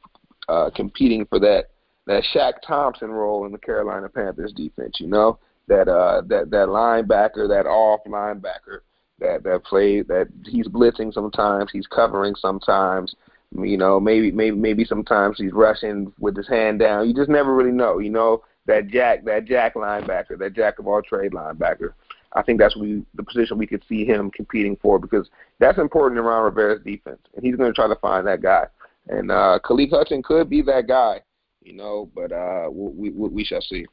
uh, 0.48 0.70
competing 0.76 1.26
for 1.26 1.40
that 1.40 1.70
that 2.08 2.24
Shaq 2.34 2.54
Thompson 2.66 3.12
role 3.12 3.46
in 3.46 3.52
the 3.52 3.58
Carolina 3.58 4.10
Panthers 4.10 4.54
defense. 4.54 4.98
You 5.00 5.08
know 5.08 5.40
that 5.68 5.88
uh, 5.88 6.22
that 6.28 6.50
that 6.52 6.68
linebacker, 6.68 7.48
that 7.48 7.68
off 7.68 8.02
linebacker 8.08 8.80
that 9.20 9.44
that 9.44 9.64
play 9.64 10.02
that 10.04 10.28
he's 10.46 10.68
blitzing 10.68 11.14
sometimes, 11.14 11.72
he's 11.72 11.88
covering 11.88 12.36
sometimes. 12.36 13.14
You 13.52 13.78
know, 13.78 14.00
maybe 14.00 14.32
maybe 14.32 14.56
maybe 14.56 14.86
sometimes 14.86 15.38
he's 15.38 15.52
rushing 15.54 16.14
with 16.20 16.38
his 16.38 16.48
hand 16.48 16.80
down. 16.80 17.08
You 17.08 17.16
just 17.16 17.30
never 17.30 17.54
really 17.56 17.72
know. 17.72 17.98
You 17.98 18.12
know, 18.12 18.44
that 18.68 18.88
jack 18.90 19.26
that 19.26 19.46
jack 19.46 19.74
linebacker, 19.74 20.38
that 20.38 20.54
jack 20.54 20.78
of 20.80 20.88
all 20.88 21.02
trade 21.02 21.32
linebacker. 21.32 21.94
I 22.34 22.44
think 22.44 22.60
that's 22.60 22.78
we, 22.78 23.04
the 23.16 23.24
position 23.24 23.58
we 23.58 23.66
could 23.66 23.84
see 23.90 24.06
him 24.06 24.30
competing 24.30 24.76
for 24.76 25.00
because 25.00 25.28
that's 25.58 25.80
important 25.80 26.20
around 26.20 26.44
Rivera's 26.44 26.84
defense, 26.84 27.20
and 27.36 27.44
he's 27.44 27.56
going 27.56 27.72
to 27.72 27.74
try 27.74 27.88
to 27.88 27.96
find 27.96 28.28
that 28.28 28.44
guy. 28.44 28.68
And 29.08 29.32
uh, 29.32 29.58
Khaleke 29.64 29.90
Hudson 29.90 30.22
could 30.22 30.48
be 30.48 30.62
that 30.62 30.88
guy, 30.88 31.22
you 31.64 31.74
know, 31.74 32.08
but 32.14 32.32
uh, 32.32 32.70
we, 32.72 33.10
we 33.10 33.30
we 33.30 33.44
shall 33.44 33.62
see. 33.62 33.88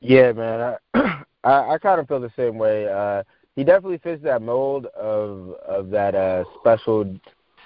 Yeah, 0.00 0.32
man, 0.32 0.78
I 0.94 1.22
I, 1.44 1.74
I 1.74 1.78
kind 1.78 2.00
of 2.00 2.08
feel 2.08 2.20
the 2.20 2.32
same 2.36 2.56
way. 2.56 2.88
Uh, 2.88 3.22
he 3.56 3.64
definitely 3.64 3.98
fits 3.98 4.22
that 4.22 4.42
mold 4.42 4.86
of 4.86 5.52
of 5.66 5.90
that 5.90 6.14
uh, 6.14 6.44
special 6.60 7.14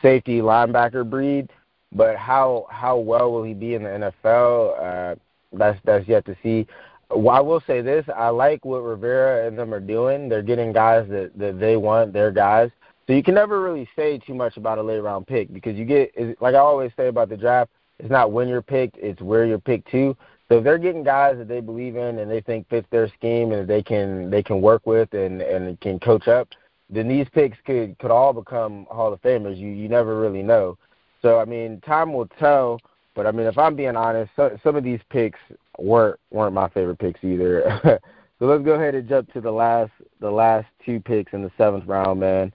safety 0.03 0.41
linebacker 0.41 1.09
breed 1.09 1.51
but 1.95 2.17
how 2.17 2.67
how 2.71 2.99
well 2.99 3.33
will 3.33 3.45
he 3.45 3.55
be 3.55 3.75
in 3.75 3.85
the 3.85 4.13
NFL? 4.25 5.13
Uh, 5.13 5.15
that's 5.53 5.79
that's 5.85 6.09
yet 6.09 6.25
to 6.27 6.37
see. 6.43 6.67
Well, 7.11 7.37
I 7.37 7.41
will 7.41 7.63
say 7.67 7.81
this: 7.81 8.05
I 8.15 8.29
like 8.29 8.65
what 8.65 8.79
Rivera 8.79 9.47
and 9.47 9.57
them 9.57 9.73
are 9.73 9.81
doing. 9.81 10.29
They're 10.29 10.43
getting 10.43 10.73
guys 10.73 11.09
that 11.09 11.31
that 11.39 11.61
they 11.61 11.77
want, 11.77 12.13
their 12.13 12.33
guys. 12.33 12.71
So 13.07 13.13
you 13.13 13.23
can 13.23 13.35
never 13.35 13.61
really 13.61 13.89
say 13.95 14.19
too 14.19 14.35
much 14.35 14.57
about 14.57 14.79
a 14.79 14.83
late 14.83 14.99
round 14.99 15.27
pick 15.27 15.53
because 15.53 15.77
you 15.77 15.85
get 15.85 16.13
like 16.41 16.55
I 16.55 16.59
always 16.59 16.91
say 16.97 17.07
about 17.07 17.29
the 17.29 17.37
draft. 17.37 17.71
It's 18.01 18.11
not 18.11 18.33
when 18.33 18.49
you're 18.49 18.63
picked; 18.63 18.97
it's 18.99 19.21
where 19.21 19.45
you're 19.45 19.59
picked 19.59 19.91
to. 19.93 20.17
So 20.49 20.59
if 20.59 20.65
they're 20.65 20.79
getting 20.79 21.03
guys 21.03 21.39
that 21.39 21.49
they 21.49 21.61
believe 21.61 21.97
in 21.97 22.19
and 22.19 22.31
they 22.31 22.41
think 22.41 22.69
fits 22.69 22.87
their 22.91 23.09
scheme 23.09 23.53
and 23.53 23.67
they 23.67 23.83
can 23.83 24.31
they 24.31 24.43
can 24.43 24.61
work 24.61 24.87
with 24.87 25.13
and 25.15 25.41
and 25.41 25.81
can 25.81 25.99
coach 25.99 26.29
up, 26.29 26.49
then 26.91 27.09
these 27.09 27.27
picks 27.33 27.57
could 27.65 27.99
could 27.99 28.11
all 28.11 28.33
become 28.33 28.87
Hall 28.91 29.13
of 29.13 29.23
Famers. 29.23 29.57
You 29.57 29.69
you 29.69 29.89
never 29.89 30.21
really 30.21 30.43
know. 30.43 30.77
So 31.23 31.39
I 31.41 31.45
mean, 31.45 31.81
time 31.81 32.13
will 32.13 32.29
tell. 32.39 32.79
But 33.15 33.27
I 33.27 33.31
mean, 33.31 33.47
if 33.47 33.57
I'm 33.57 33.77
being 33.77 33.97
honest, 33.97 34.33
so, 34.37 34.59
some 34.63 34.77
of 34.77 34.85
these 34.85 35.01
picks 35.09 35.39
weren't 35.79 36.19
weren't 36.31 36.55
my 36.55 36.69
favorite 36.69 36.99
picks 36.99 37.23
either. 37.23 37.81
so 38.39 38.47
let's 38.47 38.65
go 38.65 38.73
ahead 38.73 38.95
and 38.95 39.09
jump 39.09 39.33
to 39.33 39.41
the 39.41 39.51
last 39.51 39.93
the 40.21 40.31
last 40.31 40.67
two 40.85 41.01
picks 41.01 41.33
in 41.33 41.43
the 41.43 41.53
seventh 41.57 41.87
round, 41.87 42.21
man. 42.21 42.53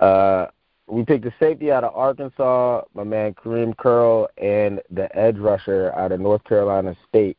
Uh, 0.00 0.46
we 0.90 1.04
picked 1.04 1.24
the 1.24 1.32
safety 1.38 1.70
out 1.70 1.84
of 1.84 1.94
Arkansas, 1.94 2.82
my 2.94 3.04
man 3.04 3.34
Kamren 3.34 3.76
Curl, 3.76 4.28
and 4.38 4.80
the 4.90 5.14
edge 5.16 5.38
rusher 5.38 5.92
out 5.94 6.12
of 6.12 6.20
North 6.20 6.42
Carolina 6.44 6.96
State, 7.08 7.36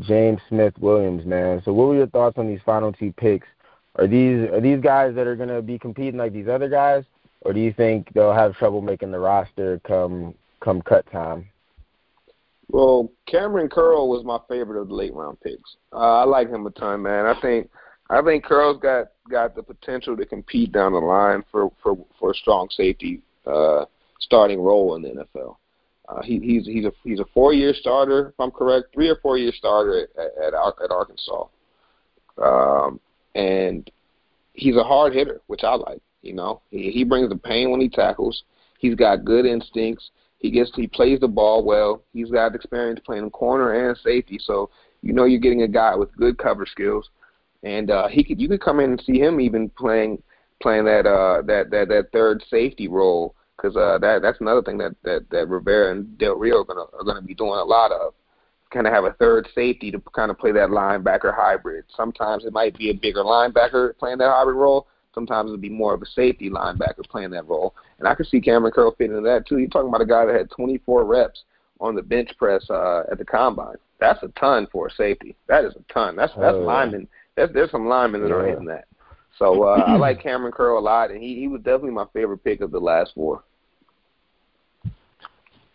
James 0.00 0.40
Smith 0.48 0.74
Williams, 0.78 1.24
man. 1.24 1.60
So 1.64 1.72
what 1.72 1.88
were 1.88 1.96
your 1.96 2.06
thoughts 2.06 2.38
on 2.38 2.48
these 2.48 2.60
final 2.64 2.92
two 2.92 3.12
picks? 3.12 3.46
Are 3.96 4.06
these 4.06 4.48
are 4.50 4.60
these 4.60 4.80
guys 4.80 5.14
that 5.14 5.26
are 5.26 5.36
gonna 5.36 5.62
be 5.62 5.78
competing 5.78 6.18
like 6.18 6.32
these 6.32 6.48
other 6.48 6.68
guys, 6.68 7.04
or 7.42 7.52
do 7.52 7.60
you 7.60 7.72
think 7.72 8.12
they'll 8.12 8.32
have 8.32 8.56
trouble 8.56 8.82
making 8.82 9.10
the 9.10 9.18
roster 9.18 9.80
come 9.86 10.34
come 10.60 10.82
cut 10.82 11.10
time? 11.10 11.48
Well, 12.68 13.10
Kamren 13.28 13.70
Curl 13.70 14.08
was 14.08 14.24
my 14.24 14.38
favorite 14.48 14.80
of 14.80 14.88
the 14.88 14.94
late 14.94 15.14
round 15.14 15.40
picks. 15.40 15.76
Uh, 15.92 16.18
I 16.18 16.24
like 16.24 16.48
him 16.48 16.66
a 16.66 16.70
ton, 16.70 17.02
man. 17.02 17.24
I 17.24 17.40
think 17.40 17.70
I 18.08 18.22
think 18.22 18.44
Curl's 18.44 18.80
got 18.80 19.08
got 19.28 19.54
the 19.54 19.62
potential 19.62 20.16
to 20.16 20.26
compete 20.26 20.72
down 20.72 20.92
the 20.92 20.98
line 20.98 21.44
for 21.50 21.70
for 21.82 21.96
for 22.18 22.30
a 22.30 22.34
strong 22.34 22.68
safety 22.70 23.22
uh, 23.46 23.84
starting 24.20 24.60
role 24.60 24.94
in 24.96 25.02
the 25.02 25.26
NFL. 25.36 25.56
Uh, 26.08 26.22
he, 26.22 26.38
he's 26.38 26.66
he's 26.66 26.84
a 26.84 26.92
he's 27.02 27.20
a 27.20 27.24
four 27.34 27.52
year 27.52 27.74
starter, 27.74 28.28
if 28.28 28.34
I'm 28.38 28.52
correct, 28.52 28.94
three 28.94 29.08
or 29.08 29.16
four 29.16 29.38
year 29.38 29.52
starter 29.52 30.06
at 30.16 30.54
at, 30.54 30.54
at 30.54 30.90
Arkansas, 30.90 31.46
um, 32.42 33.00
and 33.34 33.90
he's 34.52 34.76
a 34.76 34.84
hard 34.84 35.12
hitter, 35.12 35.40
which 35.48 35.64
I 35.64 35.74
like. 35.74 36.00
You 36.22 36.34
know, 36.34 36.60
he, 36.70 36.90
he 36.90 37.04
brings 37.04 37.28
the 37.28 37.36
pain 37.36 37.70
when 37.70 37.80
he 37.80 37.88
tackles. 37.88 38.44
He's 38.78 38.94
got 38.94 39.24
good 39.24 39.46
instincts. 39.46 40.10
He 40.38 40.50
gets 40.50 40.70
he 40.76 40.86
plays 40.86 41.20
the 41.20 41.28
ball 41.28 41.64
well. 41.64 42.02
He's 42.12 42.30
got 42.30 42.54
experience 42.54 43.00
playing 43.04 43.30
corner 43.30 43.88
and 43.88 43.96
safety, 43.98 44.38
so 44.40 44.70
you 45.02 45.12
know 45.12 45.24
you're 45.24 45.40
getting 45.40 45.62
a 45.62 45.68
guy 45.68 45.96
with 45.96 46.14
good 46.16 46.38
cover 46.38 46.66
skills. 46.66 47.08
And 47.66 47.90
uh, 47.90 48.06
he 48.06 48.22
could 48.22 48.40
you 48.40 48.48
could 48.48 48.60
come 48.60 48.78
in 48.78 48.90
and 48.90 49.02
see 49.04 49.18
him 49.18 49.40
even 49.40 49.68
playing 49.70 50.22
playing 50.62 50.84
that 50.84 51.04
uh 51.04 51.42
that 51.42 51.68
that 51.70 51.88
that 51.88 52.12
third 52.12 52.42
safety 52.48 52.86
role 52.86 53.34
because 53.56 53.76
uh 53.76 53.98
that 53.98 54.22
that's 54.22 54.40
another 54.40 54.62
thing 54.62 54.78
that 54.78 54.94
that 55.02 55.28
that 55.30 55.48
Rivera 55.48 55.90
and 55.90 56.16
Del 56.16 56.36
Rio 56.36 56.60
are 56.60 56.64
gonna 56.64 56.84
are 56.96 57.04
gonna 57.04 57.22
be 57.22 57.34
doing 57.34 57.58
a 57.58 57.64
lot 57.64 57.90
of 57.90 58.14
kind 58.70 58.86
of 58.86 58.92
have 58.92 59.04
a 59.04 59.12
third 59.14 59.48
safety 59.52 59.90
to 59.90 60.00
kind 60.14 60.30
of 60.30 60.38
play 60.38 60.52
that 60.52 60.68
linebacker 60.68 61.34
hybrid. 61.34 61.84
Sometimes 61.94 62.44
it 62.44 62.52
might 62.52 62.78
be 62.78 62.90
a 62.90 62.94
bigger 62.94 63.24
linebacker 63.24 63.96
playing 63.98 64.18
that 64.18 64.30
hybrid 64.30 64.56
role. 64.56 64.86
Sometimes 65.12 65.48
it'll 65.48 65.58
be 65.58 65.68
more 65.68 65.94
of 65.94 66.02
a 66.02 66.06
safety 66.06 66.48
linebacker 66.48 67.08
playing 67.08 67.30
that 67.30 67.48
role. 67.48 67.74
And 67.98 68.06
I 68.06 68.14
can 68.14 68.26
see 68.26 68.40
Kamren 68.40 68.72
Curl 68.72 68.94
fitting 68.96 69.16
into 69.16 69.28
that 69.28 69.46
too. 69.46 69.58
You're 69.58 69.68
talking 69.68 69.88
about 69.88 70.02
a 70.02 70.06
guy 70.06 70.24
that 70.26 70.34
had 70.34 70.50
24 70.50 71.04
reps 71.04 71.42
on 71.80 71.94
the 71.94 72.02
bench 72.02 72.30
press 72.38 72.68
uh, 72.70 73.04
at 73.10 73.18
the 73.18 73.24
combine. 73.24 73.76
That's 73.98 74.22
a 74.22 74.28
ton 74.38 74.66
for 74.70 74.88
a 74.88 74.90
safety. 74.90 75.36
That 75.48 75.64
is 75.64 75.74
a 75.74 75.92
ton. 75.92 76.16
That's 76.16 76.32
that's 76.34 76.54
oh, 76.54 76.60
linemen. 76.60 77.08
There's 77.36 77.52
there's 77.52 77.70
some 77.70 77.86
linemen 77.86 78.22
that 78.22 78.28
yeah. 78.28 78.34
are 78.34 78.46
hitting 78.46 78.64
that. 78.66 78.86
So 79.38 79.64
uh, 79.64 79.84
I 79.86 79.96
like 79.98 80.22
Kamren 80.22 80.52
Curl 80.52 80.78
a 80.78 80.80
lot, 80.80 81.10
and 81.10 81.22
he 81.22 81.36
he 81.36 81.48
was 81.48 81.60
definitely 81.60 81.90
my 81.90 82.06
favorite 82.12 82.42
pick 82.42 82.60
of 82.60 82.70
the 82.70 82.80
last 82.80 83.12
four. 83.14 83.44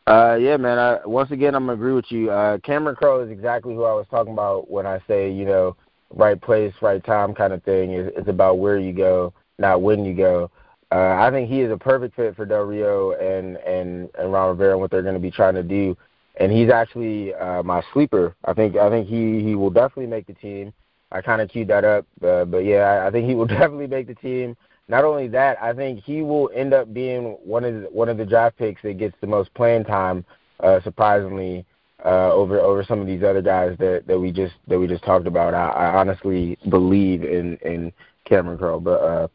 Uh, 0.07 0.35
yeah, 0.41 0.57
man. 0.57 0.79
I, 0.79 0.99
once 1.05 1.31
again, 1.31 1.55
I'm 1.55 1.63
gonna 1.67 1.73
agree 1.73 1.93
with 1.93 2.11
you. 2.11 2.31
Uh, 2.31 2.57
Kamren 2.57 2.97
Curl 2.97 3.21
is 3.21 3.29
exactly 3.29 3.75
who 3.75 3.83
I 3.83 3.93
was 3.93 4.07
talking 4.09 4.33
about 4.33 4.69
when 4.69 4.85
I 4.85 4.99
say, 5.07 5.31
you 5.31 5.45
know, 5.45 5.75
right 6.09 6.41
place, 6.41 6.73
right 6.81 7.03
time 7.03 7.33
kind 7.33 7.53
of 7.53 7.63
thing. 7.63 7.91
It's, 7.91 8.11
it's 8.17 8.27
about 8.27 8.57
where 8.57 8.79
you 8.79 8.93
go, 8.93 9.33
not 9.59 9.81
when 9.81 10.03
you 10.03 10.15
go. 10.15 10.49
Uh, 10.91 11.15
I 11.19 11.29
think 11.31 11.49
he 11.49 11.61
is 11.61 11.71
a 11.71 11.77
perfect 11.77 12.15
fit 12.15 12.35
for 12.35 12.45
Del 12.45 12.63
Rio 12.63 13.11
and 13.11 13.57
and 13.57 14.09
and 14.17 14.33
Ron 14.33 14.49
Rivera 14.49 14.71
and 14.71 14.81
what 14.81 14.91
they're 14.91 15.03
going 15.03 15.13
to 15.13 15.21
be 15.21 15.31
trying 15.31 15.55
to 15.55 15.63
do. 15.63 15.95
And 16.37 16.51
he's 16.51 16.69
actually 16.69 17.33
uh, 17.35 17.61
my 17.63 17.83
sleeper. 17.93 18.35
I 18.45 18.53
think 18.53 18.75
I 18.75 18.89
think 18.89 19.07
he 19.07 19.41
he 19.43 19.55
will 19.55 19.69
definitely 19.69 20.07
make 20.07 20.25
the 20.25 20.33
team. 20.33 20.73
I 21.11 21.21
kind 21.21 21.41
of 21.41 21.49
queued 21.49 21.67
that 21.67 21.83
up, 21.83 22.05
uh, 22.23 22.45
but 22.45 22.59
yeah, 22.59 22.83
I, 22.83 23.07
I 23.07 23.11
think 23.11 23.27
he 23.27 23.35
will 23.35 23.45
definitely 23.59 23.87
make 23.87 24.07
the 24.07 24.15
team. 24.15 24.55
Not 24.87 25.05
only 25.05 25.27
that, 25.29 25.61
I 25.61 25.73
think 25.73 26.03
he 26.03 26.21
will 26.21 26.49
end 26.53 26.73
up 26.73 26.93
being 26.93 27.37
one 27.43 27.63
of 27.63 27.73
the, 27.73 27.87
one 27.91 28.09
of 28.09 28.17
the 28.17 28.25
draft 28.25 28.57
picks 28.57 28.81
that 28.81 28.97
gets 28.97 29.15
the 29.21 29.27
most 29.27 29.53
playing 29.53 29.85
time. 29.85 30.25
Uh, 30.59 30.79
surprisingly, 30.83 31.65
uh, 32.05 32.31
over 32.31 32.59
over 32.59 32.83
some 32.83 32.99
of 32.99 33.07
these 33.07 33.23
other 33.23 33.41
guys 33.41 33.75
that, 33.79 34.03
that 34.07 34.19
we 34.19 34.31
just 34.31 34.53
that 34.67 34.79
we 34.79 34.87
just 34.87 35.03
talked 35.03 35.27
about. 35.27 35.53
I, 35.53 35.69
I 35.69 35.99
honestly 35.99 36.57
believe 36.69 37.23
in 37.23 37.57
in 37.57 37.91
Kamren 38.29 38.59
Curl, 38.59 38.79
but 38.79 39.01
uh, 39.01 39.27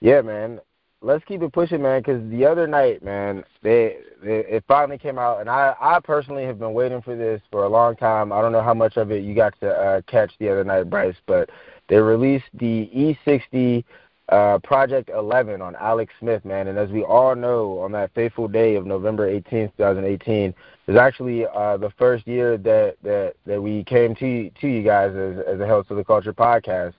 yeah, 0.00 0.20
man. 0.22 0.60
Let's 1.02 1.24
keep 1.24 1.42
it 1.42 1.52
pushing, 1.52 1.82
man. 1.82 2.00
Because 2.00 2.28
the 2.30 2.44
other 2.44 2.66
night, 2.66 3.02
man, 3.02 3.44
they, 3.62 3.98
they 4.22 4.38
it 4.38 4.64
finally 4.68 4.98
came 4.98 5.18
out, 5.18 5.40
and 5.40 5.48
I 5.48 5.74
I 5.80 6.00
personally 6.00 6.44
have 6.44 6.58
been 6.58 6.72
waiting 6.72 7.02
for 7.02 7.16
this 7.16 7.40
for 7.50 7.64
a 7.64 7.68
long 7.68 7.96
time. 7.96 8.32
I 8.32 8.40
don't 8.40 8.52
know 8.52 8.62
how 8.62 8.74
much 8.74 8.96
of 8.96 9.10
it 9.10 9.24
you 9.24 9.34
got 9.34 9.58
to 9.60 9.70
uh, 9.70 10.00
catch 10.02 10.32
the 10.38 10.48
other 10.50 10.64
night, 10.64 10.90
Bryce, 10.90 11.16
but 11.26 11.50
they 11.88 11.96
released 11.96 12.46
the 12.54 12.90
E60 12.94 13.84
uh, 14.30 14.58
Project 14.62 15.10
11 15.10 15.60
on 15.60 15.74
Alex 15.76 16.12
Smith, 16.20 16.44
man. 16.44 16.68
And 16.68 16.78
as 16.78 16.90
we 16.90 17.02
all 17.02 17.34
know, 17.34 17.80
on 17.80 17.92
that 17.92 18.14
fateful 18.14 18.46
day 18.46 18.76
of 18.76 18.86
November 18.86 19.28
18th, 19.28 19.72
2018, 19.76 20.54
is 20.86 20.96
actually 20.96 21.46
uh, 21.46 21.76
the 21.76 21.90
first 21.98 22.26
year 22.26 22.56
that, 22.58 22.96
that, 23.02 23.34
that 23.44 23.60
we 23.60 23.82
came 23.84 24.14
to 24.16 24.50
to 24.60 24.68
you 24.68 24.82
guys 24.82 25.14
as, 25.16 25.44
as 25.46 25.60
a 25.60 25.66
Health 25.66 25.88
to 25.88 25.94
the 25.94 26.04
Culture 26.04 26.32
podcast. 26.32 26.94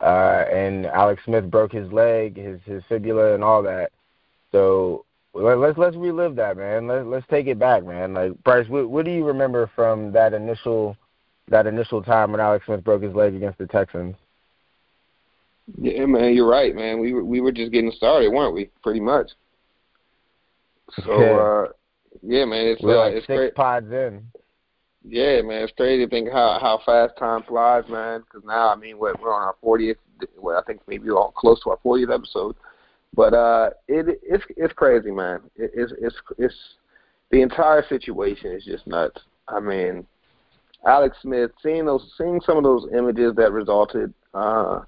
Uh, 0.00 0.44
and 0.52 0.86
Alex 0.86 1.22
Smith 1.24 1.50
broke 1.50 1.72
his 1.72 1.90
leg, 1.90 2.36
his 2.36 2.60
his 2.64 2.82
fibula, 2.88 3.34
and 3.34 3.42
all 3.42 3.62
that. 3.62 3.92
So 4.52 5.04
let's 5.32 5.78
let's 5.78 5.96
relive 5.96 6.36
that, 6.36 6.56
man. 6.56 6.86
Let's 6.86 7.06
let's 7.06 7.26
take 7.28 7.46
it 7.46 7.58
back, 7.58 7.84
man. 7.84 8.14
Like 8.14 8.42
Bryce, 8.44 8.68
what, 8.68 8.90
what 8.90 9.04
do 9.04 9.10
you 9.10 9.24
remember 9.24 9.70
from 9.74 10.12
that 10.12 10.34
initial 10.34 10.96
that 11.48 11.66
initial 11.66 12.02
time 12.02 12.32
when 12.32 12.40
Alex 12.40 12.66
Smith 12.66 12.84
broke 12.84 13.02
his 13.02 13.14
leg 13.14 13.34
against 13.34 13.58
the 13.58 13.66
Texans? 13.66 14.16
Yeah, 15.80 16.06
man, 16.06 16.34
you're 16.34 16.48
right, 16.48 16.74
man. 16.74 17.00
We 17.00 17.12
were 17.12 17.24
we 17.24 17.40
were 17.40 17.52
just 17.52 17.72
getting 17.72 17.90
started, 17.90 18.30
weren't 18.30 18.54
we? 18.54 18.70
Pretty 18.82 19.00
much. 19.00 19.30
So, 21.04 21.20
yeah. 21.20 21.32
uh, 21.32 21.72
yeah, 22.22 22.44
man, 22.44 22.66
it's 22.66 22.82
we're 22.82 22.96
uh, 22.96 23.06
like 23.06 23.14
it's 23.14 23.26
six 23.26 23.36
great. 23.36 23.54
pods 23.54 23.90
in. 23.90 24.24
Yeah, 25.08 25.40
man, 25.42 25.62
it's 25.62 25.72
crazy 25.76 26.04
to 26.04 26.10
think 26.10 26.30
how 26.32 26.58
how 26.60 26.80
fast 26.84 27.16
time 27.16 27.44
flies, 27.44 27.84
man. 27.88 28.20
Because 28.20 28.44
now, 28.44 28.70
I 28.70 28.76
mean, 28.76 28.98
what 28.98 29.20
we're 29.20 29.32
on 29.32 29.42
our 29.42 29.54
40th. 29.62 29.96
Well, 30.38 30.58
I 30.58 30.62
think 30.64 30.80
maybe 30.88 31.08
we're 31.08 31.16
all 31.16 31.32
close 31.32 31.62
to 31.62 31.70
our 31.70 31.78
40th 31.84 32.12
episode. 32.12 32.56
But 33.14 33.32
uh, 33.32 33.70
it 33.86 34.20
it's 34.22 34.44
it's 34.56 34.72
crazy, 34.74 35.12
man. 35.12 35.40
It, 35.54 35.70
it's 35.74 35.92
it's 36.00 36.16
it's 36.38 36.54
the 37.30 37.40
entire 37.40 37.84
situation 37.88 38.52
is 38.52 38.64
just 38.64 38.86
nuts. 38.86 39.20
I 39.48 39.60
mean, 39.60 40.06
Alex 40.86 41.16
Smith, 41.22 41.52
seeing 41.62 41.86
those, 41.86 42.12
seeing 42.18 42.40
some 42.44 42.56
of 42.56 42.64
those 42.64 42.88
images 42.92 43.34
that 43.36 43.52
resulted, 43.52 44.12
uh, 44.34 44.80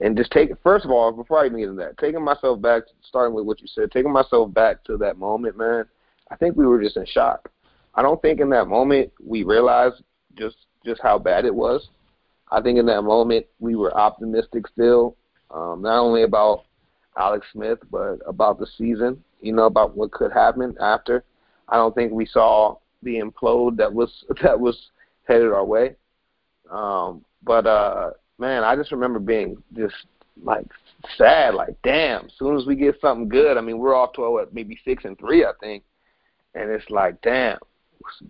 and 0.00 0.16
just 0.16 0.32
take 0.32 0.50
first 0.62 0.84
of 0.84 0.90
all, 0.90 1.12
before 1.12 1.38
I 1.38 1.46
even 1.46 1.58
get 1.58 1.68
into 1.70 1.82
that, 1.82 1.96
taking 1.98 2.22
myself 2.22 2.60
back, 2.60 2.82
starting 3.02 3.34
with 3.34 3.46
what 3.46 3.60
you 3.60 3.66
said, 3.68 3.90
taking 3.90 4.12
myself 4.12 4.52
back 4.52 4.84
to 4.84 4.98
that 4.98 5.18
moment, 5.18 5.56
man. 5.56 5.86
I 6.30 6.36
think 6.36 6.56
we 6.56 6.66
were 6.66 6.82
just 6.82 6.96
in 6.96 7.06
shock. 7.06 7.50
I 7.94 8.02
don't 8.02 8.20
think 8.22 8.40
in 8.40 8.50
that 8.50 8.68
moment 8.68 9.12
we 9.24 9.42
realized 9.42 10.02
just 10.36 10.56
just 10.84 11.00
how 11.02 11.18
bad 11.18 11.44
it 11.44 11.54
was. 11.54 11.88
I 12.50 12.60
think 12.60 12.78
in 12.78 12.86
that 12.86 13.02
moment 13.02 13.46
we 13.60 13.76
were 13.76 13.96
optimistic 13.96 14.66
still, 14.68 15.16
um, 15.50 15.82
not 15.82 16.00
only 16.00 16.22
about 16.22 16.64
Alex 17.16 17.46
Smith, 17.52 17.78
but 17.90 18.18
about 18.26 18.58
the 18.58 18.66
season. 18.78 19.22
You 19.40 19.52
know 19.52 19.66
about 19.66 19.96
what 19.96 20.12
could 20.12 20.32
happen 20.32 20.76
after. 20.80 21.24
I 21.68 21.76
don't 21.76 21.94
think 21.94 22.12
we 22.12 22.26
saw 22.26 22.76
the 23.02 23.16
implode 23.16 23.76
that 23.76 23.92
was 23.92 24.24
that 24.42 24.58
was 24.58 24.76
headed 25.24 25.52
our 25.52 25.64
way. 25.64 25.96
Um, 26.70 27.24
but 27.42 27.66
uh, 27.66 28.10
man, 28.38 28.64
I 28.64 28.76
just 28.76 28.92
remember 28.92 29.18
being 29.18 29.62
just 29.76 29.94
like 30.42 30.66
sad, 31.16 31.54
like 31.54 31.76
damn. 31.82 32.26
As 32.26 32.32
soon 32.38 32.56
as 32.56 32.66
we 32.66 32.76
get 32.76 33.00
something 33.00 33.28
good, 33.28 33.56
I 33.56 33.60
mean, 33.60 33.78
we're 33.78 33.94
off 33.94 34.12
to 34.14 34.30
what 34.30 34.54
maybe 34.54 34.78
six 34.84 35.04
and 35.04 35.18
three, 35.18 35.44
I 35.44 35.52
think, 35.60 35.84
and 36.54 36.70
it's 36.70 36.88
like 36.90 37.20
damn. 37.22 37.58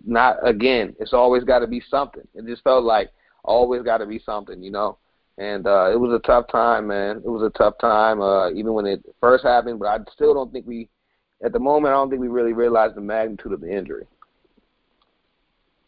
Not 0.05 0.37
again. 0.47 0.95
It's 0.99 1.13
always 1.13 1.43
got 1.43 1.59
to 1.59 1.67
be 1.67 1.81
something. 1.89 2.27
It 2.35 2.45
just 2.45 2.63
felt 2.63 2.83
like 2.83 3.11
always 3.43 3.83
got 3.83 3.97
to 3.97 4.05
be 4.05 4.19
something, 4.19 4.61
you 4.61 4.71
know. 4.71 4.97
And 5.37 5.65
uh, 5.65 5.91
it 5.91 5.99
was 5.99 6.13
a 6.13 6.25
tough 6.25 6.47
time, 6.51 6.87
man. 6.87 7.17
It 7.17 7.29
was 7.29 7.41
a 7.41 7.57
tough 7.57 7.75
time, 7.79 8.21
uh, 8.21 8.51
even 8.51 8.73
when 8.73 8.85
it 8.85 9.03
first 9.19 9.43
happened. 9.43 9.79
But 9.79 9.87
I 9.87 9.97
still 10.13 10.33
don't 10.33 10.51
think 10.51 10.67
we, 10.67 10.89
at 11.43 11.53
the 11.53 11.59
moment, 11.59 11.91
I 11.91 11.97
don't 11.97 12.09
think 12.09 12.21
we 12.21 12.27
really 12.27 12.53
realized 12.53 12.95
the 12.95 13.01
magnitude 13.01 13.51
of 13.51 13.61
the 13.61 13.75
injury. 13.75 14.05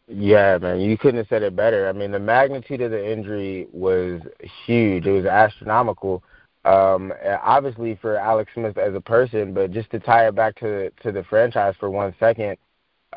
Yeah, 0.08 0.58
man, 0.58 0.80
you 0.80 0.96
couldn't 0.96 1.18
have 1.18 1.28
said 1.28 1.42
it 1.42 1.56
better. 1.56 1.88
I 1.88 1.92
mean, 1.92 2.12
the 2.12 2.18
magnitude 2.18 2.80
of 2.80 2.92
the 2.92 3.12
injury 3.12 3.66
was 3.72 4.20
huge. 4.66 5.06
It 5.06 5.12
was 5.12 5.26
astronomical. 5.26 6.22
Um, 6.64 7.12
obviously 7.42 7.96
for 8.02 8.16
Alex 8.16 8.50
Smith 8.54 8.76
as 8.76 8.94
a 8.94 9.00
person, 9.00 9.54
but 9.54 9.70
just 9.70 9.90
to 9.90 10.00
tie 10.00 10.26
it 10.26 10.34
back 10.34 10.56
to 10.56 10.90
to 11.02 11.12
the 11.12 11.22
franchise 11.24 11.74
for 11.78 11.90
one 11.90 12.12
second, 12.18 12.56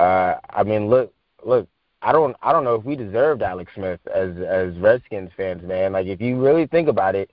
uh, 0.00 0.38
I 0.48 0.62
mean, 0.62 0.88
look, 0.88 1.12
look, 1.44 1.68
I 2.00 2.12
don't, 2.12 2.34
I 2.42 2.52
don't 2.52 2.64
know 2.64 2.74
if 2.74 2.84
we 2.84 2.96
deserved 2.96 3.42
Alex 3.42 3.70
Smith 3.74 4.00
as 4.06 4.30
as 4.38 4.74
Redskins 4.78 5.30
fans, 5.36 5.62
man. 5.62 5.92
Like, 5.92 6.06
if 6.06 6.22
you 6.22 6.40
really 6.40 6.66
think 6.66 6.88
about 6.88 7.14
it, 7.14 7.30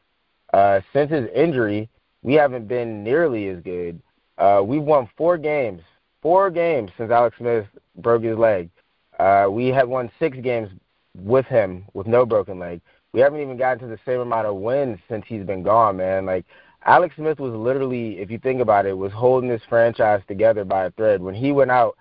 uh, 0.54 0.82
since 0.92 1.10
his 1.10 1.30
injury, 1.34 1.88
we 2.24 2.34
haven't 2.34 2.68
been 2.68 3.06
nearly 3.06 3.48
as 3.48 3.62
good. 3.64 4.02
Uh, 4.38 4.62
we've 4.66 4.84
won 4.84 5.10
four 5.16 5.38
games, 5.38 5.82
four 6.22 6.50
games 6.50 6.92
since 6.98 7.10
Alex 7.10 7.38
Smith 7.38 7.66
broke 7.96 8.24
his 8.24 8.38
leg. 8.38 8.70
Uh, 9.18 9.48
we 9.50 9.68
have 9.68 9.88
won 9.88 10.12
six 10.20 10.38
games 10.38 10.70
with 11.16 11.46
him 11.46 11.86
with 11.94 12.06
no 12.06 12.26
broken 12.26 12.60
leg. 12.60 12.82
We 13.14 13.22
haven't 13.22 13.40
even 13.40 13.56
gotten 13.58 13.80
to 13.80 13.88
the 13.88 14.00
same 14.06 14.20
amount 14.20 14.46
of 14.46 14.58
wins 14.58 15.00
since 15.08 15.24
he's 15.26 15.46
been 15.46 15.64
gone, 15.64 15.96
man. 15.96 16.26
Like 16.26 16.46
Alex 16.86 17.16
Smith 17.16 17.40
was 17.40 17.54
literally, 17.54 18.20
if 18.20 18.30
you 18.30 18.40
think 18.40 18.60
about 18.60 18.86
it, 18.86 18.98
was 18.98 19.14
holding 19.14 19.50
this 19.50 19.62
franchise 19.70 20.22
together 20.28 20.66
by 20.66 20.86
a 20.86 20.92
thread. 20.92 21.22
When 21.22 21.34
he 21.34 21.54
went 21.54 21.72
out, 21.72 21.96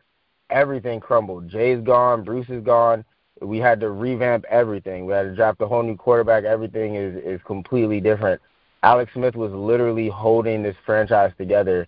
everything 0.51 1.01
crumbled. 1.01 1.49
Jay's 1.49 1.81
gone, 1.81 2.25
Bruce 2.25 2.49
is 2.49 2.63
gone. 2.63 3.05
We 3.41 3.59
had 3.59 3.81
to 3.81 3.91
revamp 3.91 4.45
everything. 4.49 5.07
We 5.07 5.13
had 5.13 5.25
to 5.25 5.35
draft 5.35 5.61
a 5.61 5.67
whole 5.67 5.83
new 5.83 5.97
quarterback. 5.97 6.45
Everything 6.45 6.95
is 6.95 7.17
is 7.17 7.41
completely 7.47 8.01
different. 8.01 8.41
Alex 8.83 9.13
Smith 9.13 9.37
was 9.37 9.53
literally 9.53 10.09
holding 10.09 10.63
this 10.63 10.77
franchise 10.87 11.33
together. 11.37 11.87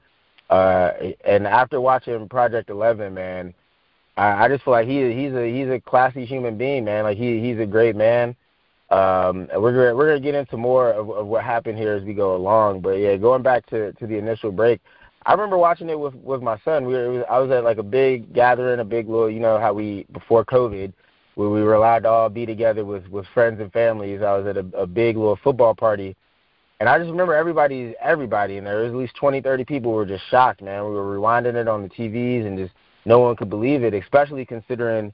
Uh, 0.51 0.93
and 1.25 1.47
after 1.47 1.81
watching 1.81 2.29
Project 2.29 2.71
Eleven, 2.71 3.15
man, 3.15 3.55
I, 4.17 4.45
I 4.45 4.49
just 4.49 4.65
feel 4.65 4.73
like 4.73 4.89
he 4.89 5.13
he's 5.15 5.33
a 5.33 5.51
he's 5.51 5.69
a 5.69 5.81
classy 5.81 6.27
human 6.27 6.59
being, 6.59 6.85
man. 6.85 7.05
Like 7.05 7.17
he 7.17 7.41
he's 7.41 7.59
a 7.59 7.67
great 7.67 7.97
man. 7.97 8.37
Um, 8.91 9.49
we're 9.55 9.73
gonna 9.73 9.95
we're 9.95 10.09
gonna 10.09 10.21
get 10.21 10.35
into 10.35 10.57
more 10.57 10.91
of, 10.91 11.11
of 11.11 11.27
what 11.27 11.45
happened 11.45 11.79
here 11.79 11.93
as 11.93 12.03
we 12.05 12.15
go 12.15 12.35
along. 12.35 12.81
But 12.81 12.99
yeah, 12.99 13.17
going 13.17 13.43
back 13.43 13.67
to 13.67 13.93
to 13.93 14.07
the 14.07 14.17
initial 14.17 14.51
break, 14.51 14.81
I 15.29 15.33
remember 15.33 15.59
watching 15.59 15.91
it 15.91 16.01
with 16.01 16.15
with 16.15 16.41
my 16.41 16.59
son. 16.65 16.87
We 16.87 16.95
were 16.95 17.11
was, 17.11 17.25
I 17.31 17.39
was 17.39 17.51
at 17.51 17.63
like 17.63 17.77
a 17.77 17.83
big 17.83 18.33
gathering, 18.33 18.81
a 18.81 18.85
big 18.85 19.09
little 19.09 19.31
you 19.31 19.41
know 19.41 19.61
how 19.61 19.75
we 19.75 20.07
before 20.11 20.43
COVID, 20.43 20.91
where 21.35 21.51
we 21.51 21.63
were 21.63 21.75
allowed 21.75 22.05
to 22.05 22.09
all 22.09 22.31
be 22.31 22.47
together 22.47 22.83
with 22.83 23.07
with 23.09 23.27
friends 23.35 23.61
and 23.61 23.71
families. 23.71 24.23
I 24.23 24.35
was 24.39 24.47
at 24.47 24.57
a, 24.57 24.67
a 24.75 24.87
big 24.87 25.19
little 25.19 25.39
football 25.45 25.75
party. 25.75 26.17
And 26.81 26.89
I 26.89 26.97
just 26.97 27.11
remember 27.11 27.35
everybody, 27.35 27.95
everybody 28.01 28.57
in 28.57 28.65
there. 28.65 28.77
There 28.77 28.85
was 28.85 28.93
at 28.93 28.99
least 28.99 29.17
twenty, 29.17 29.43
thirty 29.43 29.67
people 29.67 29.93
were 29.93 30.07
just 30.07 30.25
shocked, 30.31 30.63
man. 30.63 30.85
We 30.85 30.93
were 30.93 31.19
rewinding 31.19 31.57
it 31.57 31.69
on 31.69 31.83
the 31.83 31.91
TVs 31.91 32.47
and 32.47 32.57
just 32.57 32.73
no 33.05 33.19
one 33.19 33.37
could 33.37 33.51
believe 33.51 33.83
it, 33.83 33.93
especially 33.93 34.47
considering 34.47 35.13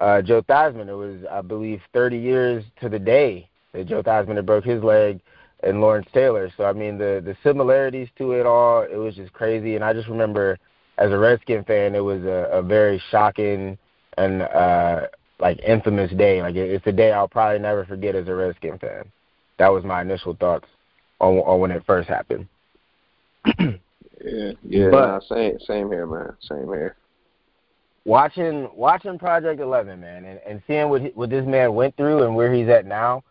uh, 0.00 0.22
Joe 0.22 0.42
Theismann. 0.42 0.88
It 0.88 0.94
was, 0.94 1.24
I 1.28 1.40
believe, 1.40 1.80
30 1.92 2.18
years 2.18 2.64
to 2.80 2.88
the 2.88 2.98
day 3.00 3.48
that 3.72 3.88
Joe 3.88 4.02
Theismann 4.02 4.36
had 4.36 4.46
broke 4.46 4.64
his 4.64 4.82
leg 4.84 5.20
and 5.66 5.80
Lawrence 5.80 6.06
Taylor. 6.12 6.50
So 6.56 6.64
I 6.64 6.72
mean, 6.72 6.98
the 6.98 7.22
the 7.24 7.36
similarities 7.42 8.08
to 8.18 8.32
it 8.32 8.46
all, 8.46 8.82
it 8.82 8.96
was 8.96 9.14
just 9.14 9.32
crazy. 9.32 9.74
And 9.74 9.84
I 9.84 9.92
just 9.92 10.08
remember, 10.08 10.58
as 10.98 11.10
a 11.10 11.18
Redskin 11.18 11.64
fan, 11.64 11.94
it 11.94 12.00
was 12.04 12.22
a, 12.24 12.48
a 12.52 12.62
very 12.62 13.02
shocking 13.10 13.76
and 14.16 14.42
uh, 14.42 15.06
like 15.40 15.58
infamous 15.60 16.10
day. 16.12 16.40
Like 16.42 16.54
it, 16.54 16.70
it's 16.70 16.86
a 16.86 16.92
day 16.92 17.12
I'll 17.12 17.28
probably 17.28 17.58
never 17.58 17.84
forget 17.84 18.14
as 18.14 18.28
a 18.28 18.34
Redskin 18.34 18.78
fan. 18.78 19.04
That 19.58 19.68
was 19.68 19.84
my 19.84 20.02
initial 20.02 20.34
thoughts 20.34 20.66
on, 21.20 21.38
on 21.38 21.60
when 21.60 21.70
it 21.70 21.82
first 21.86 22.08
happened. 22.08 22.46
yeah, 23.58 24.52
yeah, 24.62 24.88
But- 24.90 25.06
nah, 25.06 25.20
same 25.20 25.58
same 25.60 25.90
here, 25.90 26.06
man. 26.06 26.32
Same 26.40 26.66
here. 26.66 26.96
watching 28.04 28.68
watching 28.74 29.18
Project 29.18 29.60
Eleven, 29.60 30.00
man, 30.00 30.24
and, 30.24 30.40
and 30.46 30.62
seeing 30.66 30.88
what 30.88 31.00
he, 31.02 31.08
what 31.08 31.30
this 31.30 31.46
man 31.46 31.74
went 31.74 31.96
through 31.96 32.24
and 32.24 32.34
where 32.36 32.52
he's 32.52 32.68
at 32.68 32.86
now, 32.86 33.22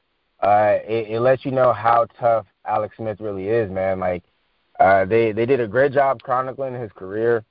uh, 0.41 0.77
it, 0.87 1.09
it 1.11 1.19
lets 1.21 1.45
you 1.45 1.51
know 1.51 1.73
how 1.73 2.05
tough 2.19 2.45
Alex 2.65 2.97
Smith 2.97 3.19
really 3.19 3.47
is, 3.47 3.71
man. 3.71 3.99
Like 3.99 4.23
uh, 4.79 5.05
they 5.05 5.31
they 5.31 5.45
did 5.45 5.59
a 5.59 5.67
great 5.67 5.91
job 5.91 6.21
chronicling 6.21 6.73
his 6.73 6.91
career 6.91 7.43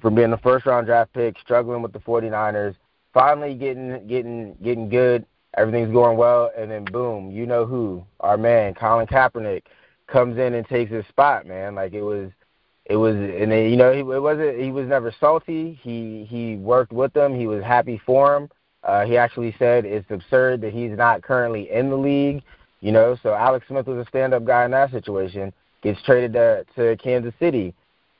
from 0.00 0.14
being 0.14 0.30
the 0.30 0.38
first 0.38 0.66
round 0.66 0.86
draft 0.86 1.12
pick, 1.12 1.38
struggling 1.38 1.82
with 1.82 1.92
the 1.92 1.98
49ers, 2.00 2.74
finally 3.14 3.54
getting 3.54 4.06
getting 4.06 4.56
getting 4.62 4.88
good, 4.88 5.24
everything's 5.56 5.92
going 5.92 6.18
well, 6.18 6.50
and 6.56 6.70
then 6.70 6.84
boom, 6.84 7.30
you 7.30 7.46
know 7.46 7.64
who, 7.64 8.04
our 8.20 8.36
man 8.36 8.74
Colin 8.74 9.06
Kaepernick 9.06 9.62
comes 10.06 10.38
in 10.38 10.54
and 10.54 10.66
takes 10.68 10.90
his 10.90 11.06
spot, 11.06 11.46
man. 11.46 11.74
Like 11.74 11.92
it 11.94 12.02
was 12.02 12.30
it 12.84 12.96
was 12.96 13.16
and 13.16 13.50
then, 13.50 13.70
you 13.70 13.76
know 13.76 13.92
he 13.92 14.00
it 14.00 14.22
wasn't 14.22 14.58
he 14.60 14.70
was 14.70 14.86
never 14.86 15.12
salty 15.18 15.78
he 15.82 16.26
he 16.28 16.56
worked 16.56 16.92
with 16.92 17.12
them 17.12 17.34
he 17.34 17.46
was 17.46 17.62
happy 17.62 18.00
for 18.06 18.36
him 18.36 18.48
uh 18.86 19.04
he 19.04 19.16
actually 19.18 19.54
said 19.58 19.84
it's 19.84 20.10
absurd 20.10 20.62
that 20.62 20.72
he's 20.72 20.96
not 20.96 21.22
currently 21.22 21.70
in 21.70 21.90
the 21.90 21.96
league 21.96 22.42
you 22.80 22.90
know 22.90 23.16
so 23.22 23.34
alex 23.34 23.66
smith 23.68 23.86
was 23.86 23.98
a 23.98 24.08
stand 24.08 24.32
up 24.32 24.44
guy 24.44 24.64
in 24.64 24.70
that 24.70 24.90
situation 24.90 25.52
gets 25.86 26.02
traded 26.02 26.32
to 26.32 26.64
to 26.74 26.96
kansas 26.96 27.34
city. 27.38 27.74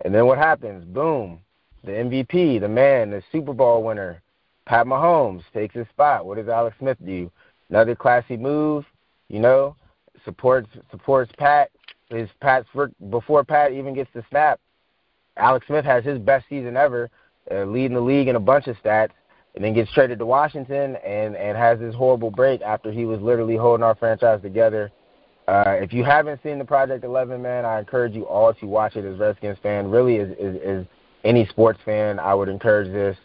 And 0.05 0.15
then 0.15 0.27
what 0.27 0.39
happens? 0.39 0.85
Boom. 0.85 1.41
The 1.85 1.93
mvp 1.93 2.61
the 2.61 2.69
man 2.69 3.11
the 3.11 3.23
super 3.33 3.53
bowl 3.53 3.83
winner 3.83 4.23
pat 4.67 4.87
mahomes 4.87 5.43
takes 5.53 5.75
his 5.75 5.89
spot. 5.89 6.27
What 6.27 6.37
does 6.37 6.49
alex 6.49 6.77
smith 6.79 6.99
do? 7.05 7.31
Another 7.71 7.95
classy 7.97 8.37
move 8.37 8.85
you 9.29 9.41
know 9.41 9.77
supports 10.25 10.69
supports 10.91 11.33
pat. 11.39 11.71
His 12.09 12.29
Pat's 12.41 12.69
before 13.11 13.43
Pat 13.43 13.73
even 13.73 13.93
gets 13.93 14.11
the 14.15 14.25
snap. 14.31 14.61
Alex 15.37 15.67
Smith 15.67 15.85
has 15.85 16.05
his 16.05 16.21
best 16.21 16.47
season 16.49 16.77
ever, 16.77 17.11
uh, 17.51 17.65
leading 17.65 17.97
the 17.97 18.01
league 18.01 18.29
in 18.29 18.37
a 18.37 18.41
bunch 18.41 18.69
of 18.69 18.77
stats, 18.77 19.11
and 19.57 19.65
then 19.65 19.73
gets 19.73 19.93
traded 19.93 20.19
to 20.19 20.27
Washington 20.27 20.97
and 20.97 21.35
and 21.35 21.57
has 21.57 21.79
this 21.79 21.95
horrible 21.95 22.31
break 22.31 22.61
after 22.61 22.93
he 22.93 23.05
was 23.05 23.21
literally 23.21 23.57
holding 23.57 23.83
our 23.83 23.95
franchise 23.95 24.41
together. 24.43 24.93
Uh, 25.49 25.77
if 25.81 25.93
you 25.93 26.05
haven't 26.05 26.43
seen 26.43 26.59
the 26.59 26.65
Project 26.65 27.05
11, 27.05 27.41
man, 27.41 27.65
I 27.65 27.79
encourage 27.79 28.15
you 28.15 28.27
all 28.27 28.53
to 28.53 28.67
watch 28.67 28.97
it 28.97 29.05
as 29.05 29.19
Redskins 29.19 29.59
fan. 29.63 29.89
Really, 29.91 30.19
as, 30.19 30.31
as, 30.43 30.57
as 30.65 30.87
any 31.25 31.47
sports 31.47 31.79
fan, 31.85 32.19
I 32.19 32.35
would 32.35 32.49
encourage 32.49 32.93
this. 32.93 33.17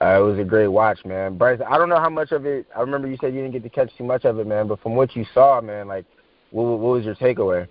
Uh, 0.00 0.18
it 0.18 0.22
was 0.22 0.38
a 0.38 0.44
great 0.44 0.68
watch, 0.68 1.04
man. 1.06 1.38
Bryce, 1.38 1.58
I 1.66 1.78
don't 1.78 1.88
know 1.88 1.98
how 1.98 2.10
much 2.10 2.32
of 2.32 2.44
it. 2.44 2.66
I 2.76 2.80
remember 2.80 3.08
you 3.08 3.16
said 3.20 3.34
you 3.34 3.40
didn't 3.40 3.52
get 3.52 3.62
to 3.62 3.70
catch 3.70 3.90
too 3.96 4.04
much 4.04 4.24
of 4.24 4.38
it, 4.38 4.46
man. 4.46 4.68
But 4.68 4.82
from 4.82 4.94
what 4.94 5.16
you 5.16 5.24
saw, 5.32 5.60
man, 5.60 5.88
like, 5.88 6.04
what, 6.50 6.64
what 6.64 6.78
was 6.78 7.04
your 7.04 7.14
takeaway? 7.14 7.66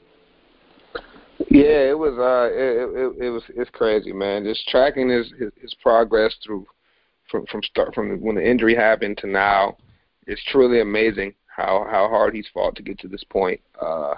Yeah, 1.50 1.90
it 1.90 1.98
was. 1.98 2.18
Uh, 2.18 2.50
it, 2.52 3.22
it, 3.22 3.28
it 3.28 3.30
was. 3.30 3.44
It's 3.56 3.70
crazy, 3.70 4.12
man. 4.12 4.44
Just 4.44 4.68
tracking 4.68 5.10
his, 5.10 5.32
his 5.40 5.52
his 5.62 5.74
progress 5.82 6.36
through 6.44 6.68
from 7.30 7.46
from 7.48 7.64
start 7.64 7.94
from 7.94 8.20
when 8.22 8.36
the 8.36 8.48
injury 8.48 8.76
happened 8.76 9.18
to 9.20 9.28
now. 9.28 9.78
It's 10.28 10.44
truly 10.46 10.82
amazing 10.82 11.34
how 11.48 11.86
how 11.90 12.08
hard 12.10 12.36
he's 12.36 12.48
fought 12.54 12.76
to 12.76 12.84
get 12.84 13.00
to 13.00 13.08
this 13.08 13.24
point. 13.24 13.60
Uh, 13.82 14.16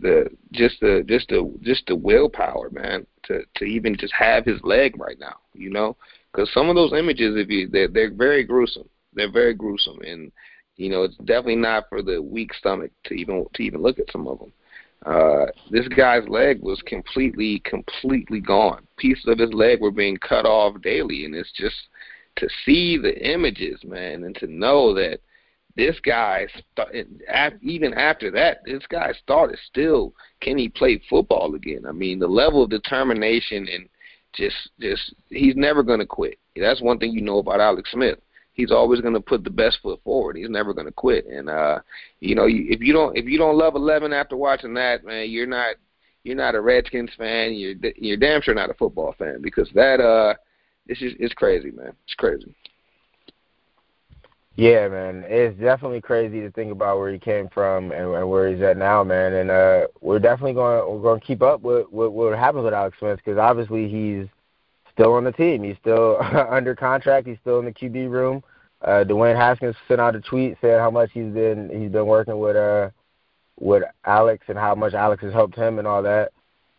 the 0.00 0.30
just 0.52 0.80
the 0.80 1.04
just 1.06 1.28
the 1.28 1.52
just 1.62 1.86
the 1.86 1.96
willpower, 1.96 2.70
man, 2.70 3.06
to 3.24 3.42
to 3.56 3.64
even 3.64 3.96
just 3.96 4.12
have 4.12 4.44
his 4.44 4.62
leg 4.62 4.98
right 4.98 5.18
now. 5.18 5.36
You 5.54 5.70
know, 5.70 5.96
because 6.32 6.52
some 6.52 6.68
of 6.68 6.76
those 6.76 6.92
images, 6.92 7.36
if 7.36 7.48
you 7.48 7.68
they're, 7.68 7.88
they're 7.88 8.14
very 8.14 8.44
gruesome. 8.44 8.88
They're 9.12 9.32
very 9.32 9.54
gruesome, 9.54 10.00
and 10.02 10.30
you 10.76 10.88
know 10.88 11.02
it's 11.02 11.16
definitely 11.16 11.56
not 11.56 11.88
for 11.88 12.02
the 12.02 12.22
weak 12.22 12.54
stomach 12.54 12.92
to 13.04 13.14
even 13.14 13.44
to 13.54 13.62
even 13.62 13.82
look 13.82 13.98
at 13.98 14.10
some 14.10 14.28
of 14.28 14.38
them. 14.38 14.52
Uh, 15.06 15.46
this 15.70 15.88
guy's 15.88 16.28
leg 16.28 16.60
was 16.60 16.82
completely, 16.82 17.60
completely 17.60 18.38
gone. 18.38 18.86
Pieces 18.98 19.24
of 19.26 19.38
his 19.38 19.52
leg 19.54 19.80
were 19.80 19.90
being 19.90 20.18
cut 20.18 20.44
off 20.44 20.80
daily, 20.82 21.24
and 21.24 21.34
it's 21.34 21.52
just 21.52 21.74
to 22.40 22.48
see 22.64 22.98
the 22.98 23.16
images, 23.26 23.80
man, 23.84 24.24
and 24.24 24.34
to 24.36 24.46
know 24.46 24.92
that 24.94 25.20
this 25.76 25.96
guy, 26.00 26.46
even 27.62 27.94
after 27.94 28.30
that, 28.32 28.58
this 28.64 28.82
thought 29.26 29.52
is 29.52 29.60
still, 29.68 30.12
can 30.40 30.58
he 30.58 30.68
play 30.68 31.00
football 31.08 31.54
again? 31.54 31.84
I 31.88 31.92
mean, 31.92 32.18
the 32.18 32.26
level 32.26 32.64
of 32.64 32.70
determination 32.70 33.68
and 33.72 33.88
just, 34.34 34.56
just 34.80 35.14
he's 35.28 35.56
never 35.56 35.82
going 35.82 36.00
to 36.00 36.06
quit. 36.06 36.38
That's 36.56 36.82
one 36.82 36.98
thing 36.98 37.12
you 37.12 37.20
know 37.20 37.38
about 37.38 37.60
Alex 37.60 37.90
Smith. 37.92 38.18
He's 38.52 38.72
always 38.72 39.00
going 39.00 39.14
to 39.14 39.20
put 39.20 39.44
the 39.44 39.50
best 39.50 39.78
foot 39.80 40.00
forward. 40.02 40.36
He's 40.36 40.50
never 40.50 40.74
going 40.74 40.86
to 40.86 40.92
quit. 40.92 41.24
And 41.26 41.48
uh, 41.48 41.78
you 42.18 42.34
know, 42.34 42.46
if 42.46 42.80
you 42.80 42.92
don't, 42.92 43.16
if 43.16 43.24
you 43.26 43.38
don't 43.38 43.56
love 43.56 43.74
Eleven 43.74 44.12
after 44.12 44.36
watching 44.36 44.74
that, 44.74 45.04
man, 45.04 45.30
you're 45.30 45.46
not, 45.46 45.76
you're 46.24 46.36
not 46.36 46.56
a 46.56 46.60
Redskins 46.60 47.10
fan. 47.16 47.54
You're, 47.54 47.76
you're 47.96 48.16
damn 48.16 48.42
sure 48.42 48.54
not 48.54 48.70
a 48.70 48.74
football 48.74 49.14
fan 49.18 49.40
because 49.40 49.70
that, 49.74 50.00
uh, 50.00 50.34
it's 50.86 51.00
just, 51.00 51.16
it's 51.18 51.34
crazy, 51.34 51.70
man. 51.70 51.92
It's 52.04 52.14
crazy. 52.14 52.54
Yeah, 54.56 54.88
man, 54.88 55.24
it's 55.26 55.58
definitely 55.58 56.00
crazy 56.00 56.40
to 56.40 56.50
think 56.50 56.72
about 56.72 56.98
where 56.98 57.10
he 57.10 57.18
came 57.18 57.48
from 57.48 57.92
and, 57.92 58.14
and 58.14 58.28
where 58.28 58.52
he's 58.52 58.62
at 58.62 58.76
now, 58.76 59.02
man. 59.02 59.32
And 59.32 59.50
uh, 59.50 59.86
we're 60.00 60.18
definitely 60.18 60.54
going 60.54 60.86
we're 60.92 61.00
going 61.00 61.20
to 61.20 61.26
keep 61.26 61.40
up 61.40 61.62
with, 61.62 61.86
with 61.90 62.10
what 62.10 62.36
happens 62.36 62.64
with 62.64 62.74
Alex 62.74 62.98
Smith 62.98 63.18
because 63.24 63.38
obviously 63.38 63.88
he's 63.88 64.26
still 64.92 65.14
on 65.14 65.24
the 65.24 65.32
team. 65.32 65.62
He's 65.62 65.78
still 65.80 66.18
under 66.50 66.74
contract. 66.74 67.26
He's 67.26 67.38
still 67.40 67.60
in 67.60 67.64
the 67.64 67.72
QB 67.72 68.10
room. 68.10 68.42
Uh, 68.82 69.04
Dwayne 69.06 69.36
Haskins 69.36 69.76
sent 69.86 70.00
out 70.00 70.16
a 70.16 70.20
tweet 70.20 70.56
saying 70.60 70.78
how 70.78 70.90
much 70.90 71.10
he's 71.12 71.32
been 71.32 71.70
he's 71.70 71.90
been 71.90 72.06
working 72.06 72.38
with 72.38 72.56
uh 72.56 72.90
with 73.58 73.82
Alex 74.04 74.44
and 74.48 74.58
how 74.58 74.74
much 74.74 74.94
Alex 74.94 75.22
has 75.22 75.32
helped 75.32 75.54
him 75.54 75.78
and 75.78 75.86
all 75.86 76.02
that. 76.02 76.32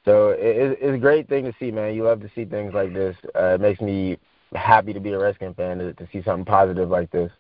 So 0.06 0.30
it, 0.30 0.78
it's 0.82 0.96
a 0.96 1.00
great 1.00 1.30
thing 1.30 1.46
to 1.46 1.54
see, 1.60 1.72
man. 1.72 1.94
You 1.94 2.04
love 2.04 2.22
to 2.22 2.30
see 2.34 2.46
things 2.46 2.74
like 2.74 2.94
this. 2.94 3.16
Uh, 3.36 3.56
it 3.56 3.62
makes 3.62 3.82
me 3.82 4.18
happy 4.54 4.94
to 4.94 5.00
be 5.00 5.12
a 5.12 5.20
Redskins 5.20 5.56
fan 5.56 5.78
to, 5.78 5.94
to 5.94 6.08
see 6.12 6.22
something 6.24 6.46
positive 6.46 6.90
like 6.90 7.12
this. 7.12 7.32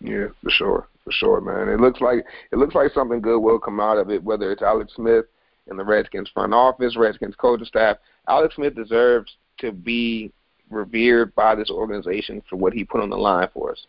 Yeah, 0.00 0.26
for 0.42 0.50
sure, 0.50 0.88
for 1.04 1.12
sure, 1.12 1.40
man. 1.40 1.72
It 1.72 1.80
looks 1.80 2.00
like 2.00 2.24
it 2.52 2.56
looks 2.56 2.74
like 2.74 2.92
something 2.92 3.20
good 3.20 3.40
will 3.40 3.58
come 3.58 3.80
out 3.80 3.98
of 3.98 4.10
it. 4.10 4.22
Whether 4.22 4.52
it's 4.52 4.62
Alex 4.62 4.92
Smith 4.94 5.26
in 5.70 5.76
the 5.76 5.84
Redskins 5.84 6.30
front 6.32 6.54
office, 6.54 6.96
Redskins 6.96 7.34
coaching 7.36 7.66
staff, 7.66 7.98
Alex 8.28 8.54
Smith 8.54 8.74
deserves 8.74 9.36
to 9.58 9.72
be 9.72 10.32
revered 10.70 11.34
by 11.34 11.54
this 11.54 11.70
organization 11.70 12.42
for 12.48 12.56
what 12.56 12.72
he 12.72 12.84
put 12.84 13.00
on 13.00 13.10
the 13.10 13.16
line 13.16 13.48
for 13.52 13.72
us, 13.72 13.86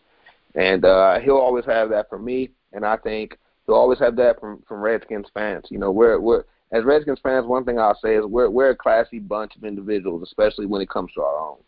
and 0.54 0.84
uh, 0.84 1.20
he'll 1.20 1.36
always 1.36 1.64
have 1.64 1.90
that 1.90 2.08
from 2.08 2.24
me. 2.24 2.50
And 2.72 2.84
I 2.84 2.96
think 2.96 3.38
he'll 3.66 3.76
always 3.76 3.98
have 4.00 4.16
that 4.16 4.40
from 4.40 4.62
from 4.66 4.80
Redskins 4.80 5.28
fans. 5.32 5.66
You 5.68 5.78
know, 5.78 5.92
we're 5.92 6.18
we're 6.18 6.44
as 6.72 6.84
Redskins 6.84 7.18
fans, 7.22 7.46
one 7.46 7.64
thing 7.64 7.78
I'll 7.78 7.98
say 8.00 8.16
is 8.16 8.24
we're 8.24 8.50
we're 8.50 8.70
a 8.70 8.76
classy 8.76 9.18
bunch 9.18 9.56
of 9.56 9.64
individuals, 9.64 10.22
especially 10.22 10.66
when 10.66 10.80
it 10.80 10.88
comes 10.88 11.12
to 11.14 11.22
our 11.22 11.38
own. 11.38 11.58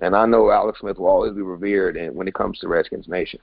And 0.00 0.14
I 0.14 0.26
know 0.26 0.50
Alex 0.50 0.80
Smith 0.80 0.98
will 0.98 1.08
always 1.08 1.32
be 1.32 1.42
revered, 1.42 1.96
and 1.96 2.14
when 2.14 2.28
it 2.28 2.34
comes 2.34 2.58
to 2.60 2.68
Redskins 2.68 3.08
Nation. 3.08 3.40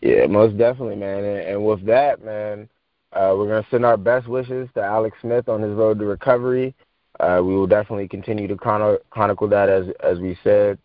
Yeah, 0.00 0.26
most 0.26 0.56
definitely, 0.56 0.96
man. 0.96 1.24
And, 1.24 1.40
and 1.40 1.64
with 1.64 1.84
that, 1.86 2.24
man, 2.24 2.68
uh, 3.12 3.34
we're 3.36 3.60
to 3.60 3.66
send 3.70 3.84
our 3.84 3.96
best 3.96 4.28
wishes 4.28 4.68
to 4.74 4.82
Alex 4.82 5.16
Smith 5.20 5.48
on 5.48 5.60
his 5.60 5.72
road 5.72 5.98
to 5.98 6.06
recovery. 6.06 6.74
Uh, 7.18 7.40
we 7.42 7.54
will 7.54 7.66
definitely 7.66 8.08
continue 8.08 8.46
to 8.48 8.56
chron- 8.56 8.98
chronicle 9.10 9.48
that 9.48 9.68
as 9.68 9.86
as 10.00 10.18
we 10.18 10.38
said. 10.42 10.78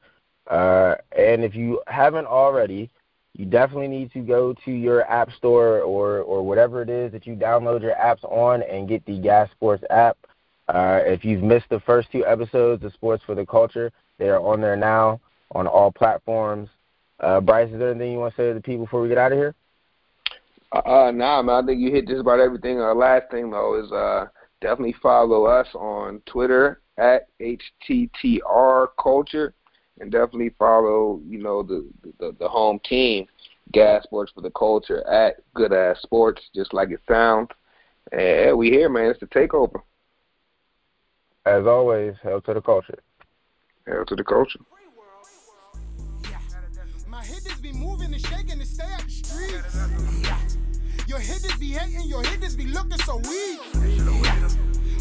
Uh, 0.47 0.95
and 1.17 1.43
if 1.43 1.56
you 1.56 1.82
haven't 1.88 2.25
already, 2.25 2.89
you 3.36 3.45
definitely 3.45 3.89
need 3.89 4.13
to 4.13 4.19
go 4.19 4.56
to 4.63 4.71
your 4.71 5.04
app 5.12 5.30
store 5.34 5.82
or 5.82 6.19
or 6.19 6.41
whatever 6.41 6.82
it 6.82 6.89
is 6.89 7.12
that 7.12 7.28
you 7.28 7.36
download 7.36 7.82
your 7.82 7.95
apps 7.95 8.24
on 8.24 8.63
and 8.63 8.88
get 8.88 9.06
the 9.06 9.19
Gas 9.19 9.52
Sports 9.52 9.84
app. 9.89 10.17
Uh, 10.69 11.02
if 11.04 11.26
you've 11.26 11.43
missed 11.43 11.65
the 11.69 11.82
first 11.82 12.10
two 12.12 12.26
episodes 12.26 12.84
of 12.84 12.93
Sports 12.93 13.24
for 13.26 13.36
the 13.36 13.45
Culture, 13.45 13.91
they 14.17 14.30
are 14.30 14.39
on 14.39 14.62
there 14.62 14.78
now 14.78 15.19
on 15.52 15.67
all 15.67 15.91
platforms. 15.91 16.69
Uh, 17.19 17.41
Bryce, 17.41 17.69
is 17.71 17.78
there 17.78 17.91
anything 17.91 18.13
you 18.13 18.19
want 18.19 18.34
to 18.36 18.41
say 18.41 18.48
to 18.48 18.54
the 18.54 18.62
people 18.62 18.86
before 18.86 19.02
we 19.02 19.10
get 19.10 19.17
out 19.17 19.34
of 19.34 19.38
here? 19.38 19.54
Uh, 20.71 21.12
nah, 21.13 21.41
man. 21.41 21.63
I 21.63 21.65
think 21.65 21.82
you 21.82 21.91
hit 21.91 22.08
just 22.08 22.21
about 22.21 22.39
everything. 22.39 22.80
Our 22.80 22.95
last 22.95 23.30
thing 23.32 23.52
though 23.52 23.84
is 23.84 23.91
uh, 23.91 24.28
definitely 24.62 24.95
follow 25.04 25.45
us 25.45 25.67
on 25.76 26.21
Twitter 26.26 26.82
at 26.98 27.28
HTTR 27.41 28.88
Culture, 29.02 29.54
and 30.00 30.12
definitely 30.12 30.50
follow 30.58 31.22
you 31.28 31.42
know 31.42 31.64
the 31.64 31.88
the, 32.20 32.36
the 32.40 32.48
home 32.48 32.80
team, 32.88 33.26
Gas 33.72 34.04
Sports 34.04 34.32
for 34.34 34.42
the 34.42 34.52
Culture 34.52 35.08
at 35.08 35.38
Good 35.54 35.74
Ass 35.74 36.02
Sports, 36.02 36.42
just 36.54 36.74
like 36.74 36.92
it 36.92 37.02
sounds. 37.08 37.50
And 38.12 38.58
we 38.58 38.70
here, 38.70 38.90
man. 38.90 39.12
It's 39.12 39.20
the 39.20 39.28
takeover. 39.28 39.82
As 41.46 41.66
always, 41.66 42.16
hell 42.24 42.42
to 42.42 42.54
the 42.54 42.62
culture. 42.62 43.00
Hell 43.88 44.06
to 44.06 44.16
the 44.16 44.24
culture. 44.24 44.60
My 47.08 47.24
hitters 47.24 47.60
be 47.62 47.72
moving 47.72 48.14
and 48.14 48.22
shaking 48.22 48.60
to 48.60 48.66
stay 48.66 48.84
out 48.84 49.04
the 49.04 49.12
streets. 49.12 49.76
Yeah. 50.24 50.40
Your 51.08 51.20
hitters 51.20 51.56
be 51.58 51.68
hating, 51.68 52.10
your 52.10 52.24
hitters 52.24 52.56
be 52.56 52.66
looking 52.66 52.98
so 53.00 53.18
weak. 53.18 53.60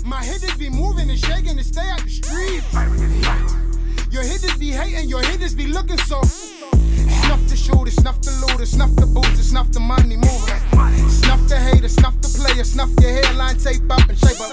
My 0.04 0.22
hitters 0.22 0.54
be 0.56 0.68
moving 0.68 1.08
and 1.08 1.18
shaking 1.18 1.56
to 1.56 1.64
stay 1.64 1.88
out 1.88 2.02
the 2.02 2.10
streets. 2.10 3.73
Your 4.14 4.22
hitters 4.22 4.56
be 4.58 4.70
hating, 4.70 5.08
your 5.08 5.22
hitters 5.24 5.56
be 5.56 5.66
looking 5.66 5.98
so. 5.98 6.22
Snuff 6.22 7.42
the 7.48 7.56
shooter, 7.56 7.90
snuff 7.90 8.20
the 8.20 8.30
looter, 8.46 8.64
snuff 8.64 8.94
the 8.94 9.06
booster, 9.06 9.42
snuff 9.42 9.72
the 9.72 9.80
money 9.80 10.14
mover. 10.14 11.10
Snuff 11.10 11.42
the 11.48 11.58
hater, 11.58 11.88
snuff 11.88 12.14
the 12.20 12.28
player, 12.28 12.62
snuff 12.62 12.90
your 13.00 13.10
hairline, 13.10 13.58
tape 13.58 13.82
up 13.90 14.08
and 14.08 14.16
shape 14.16 14.38
up. 14.38 14.52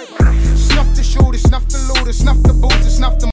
Snuff 0.58 0.90
the 0.96 1.04
shooter, 1.04 1.38
snuff 1.38 1.68
the 1.68 1.78
looter, 1.94 2.12
snuff 2.12 2.42
the 2.42 2.54
booster, 2.54 2.90
snuff 2.90 3.20
the 3.20 3.28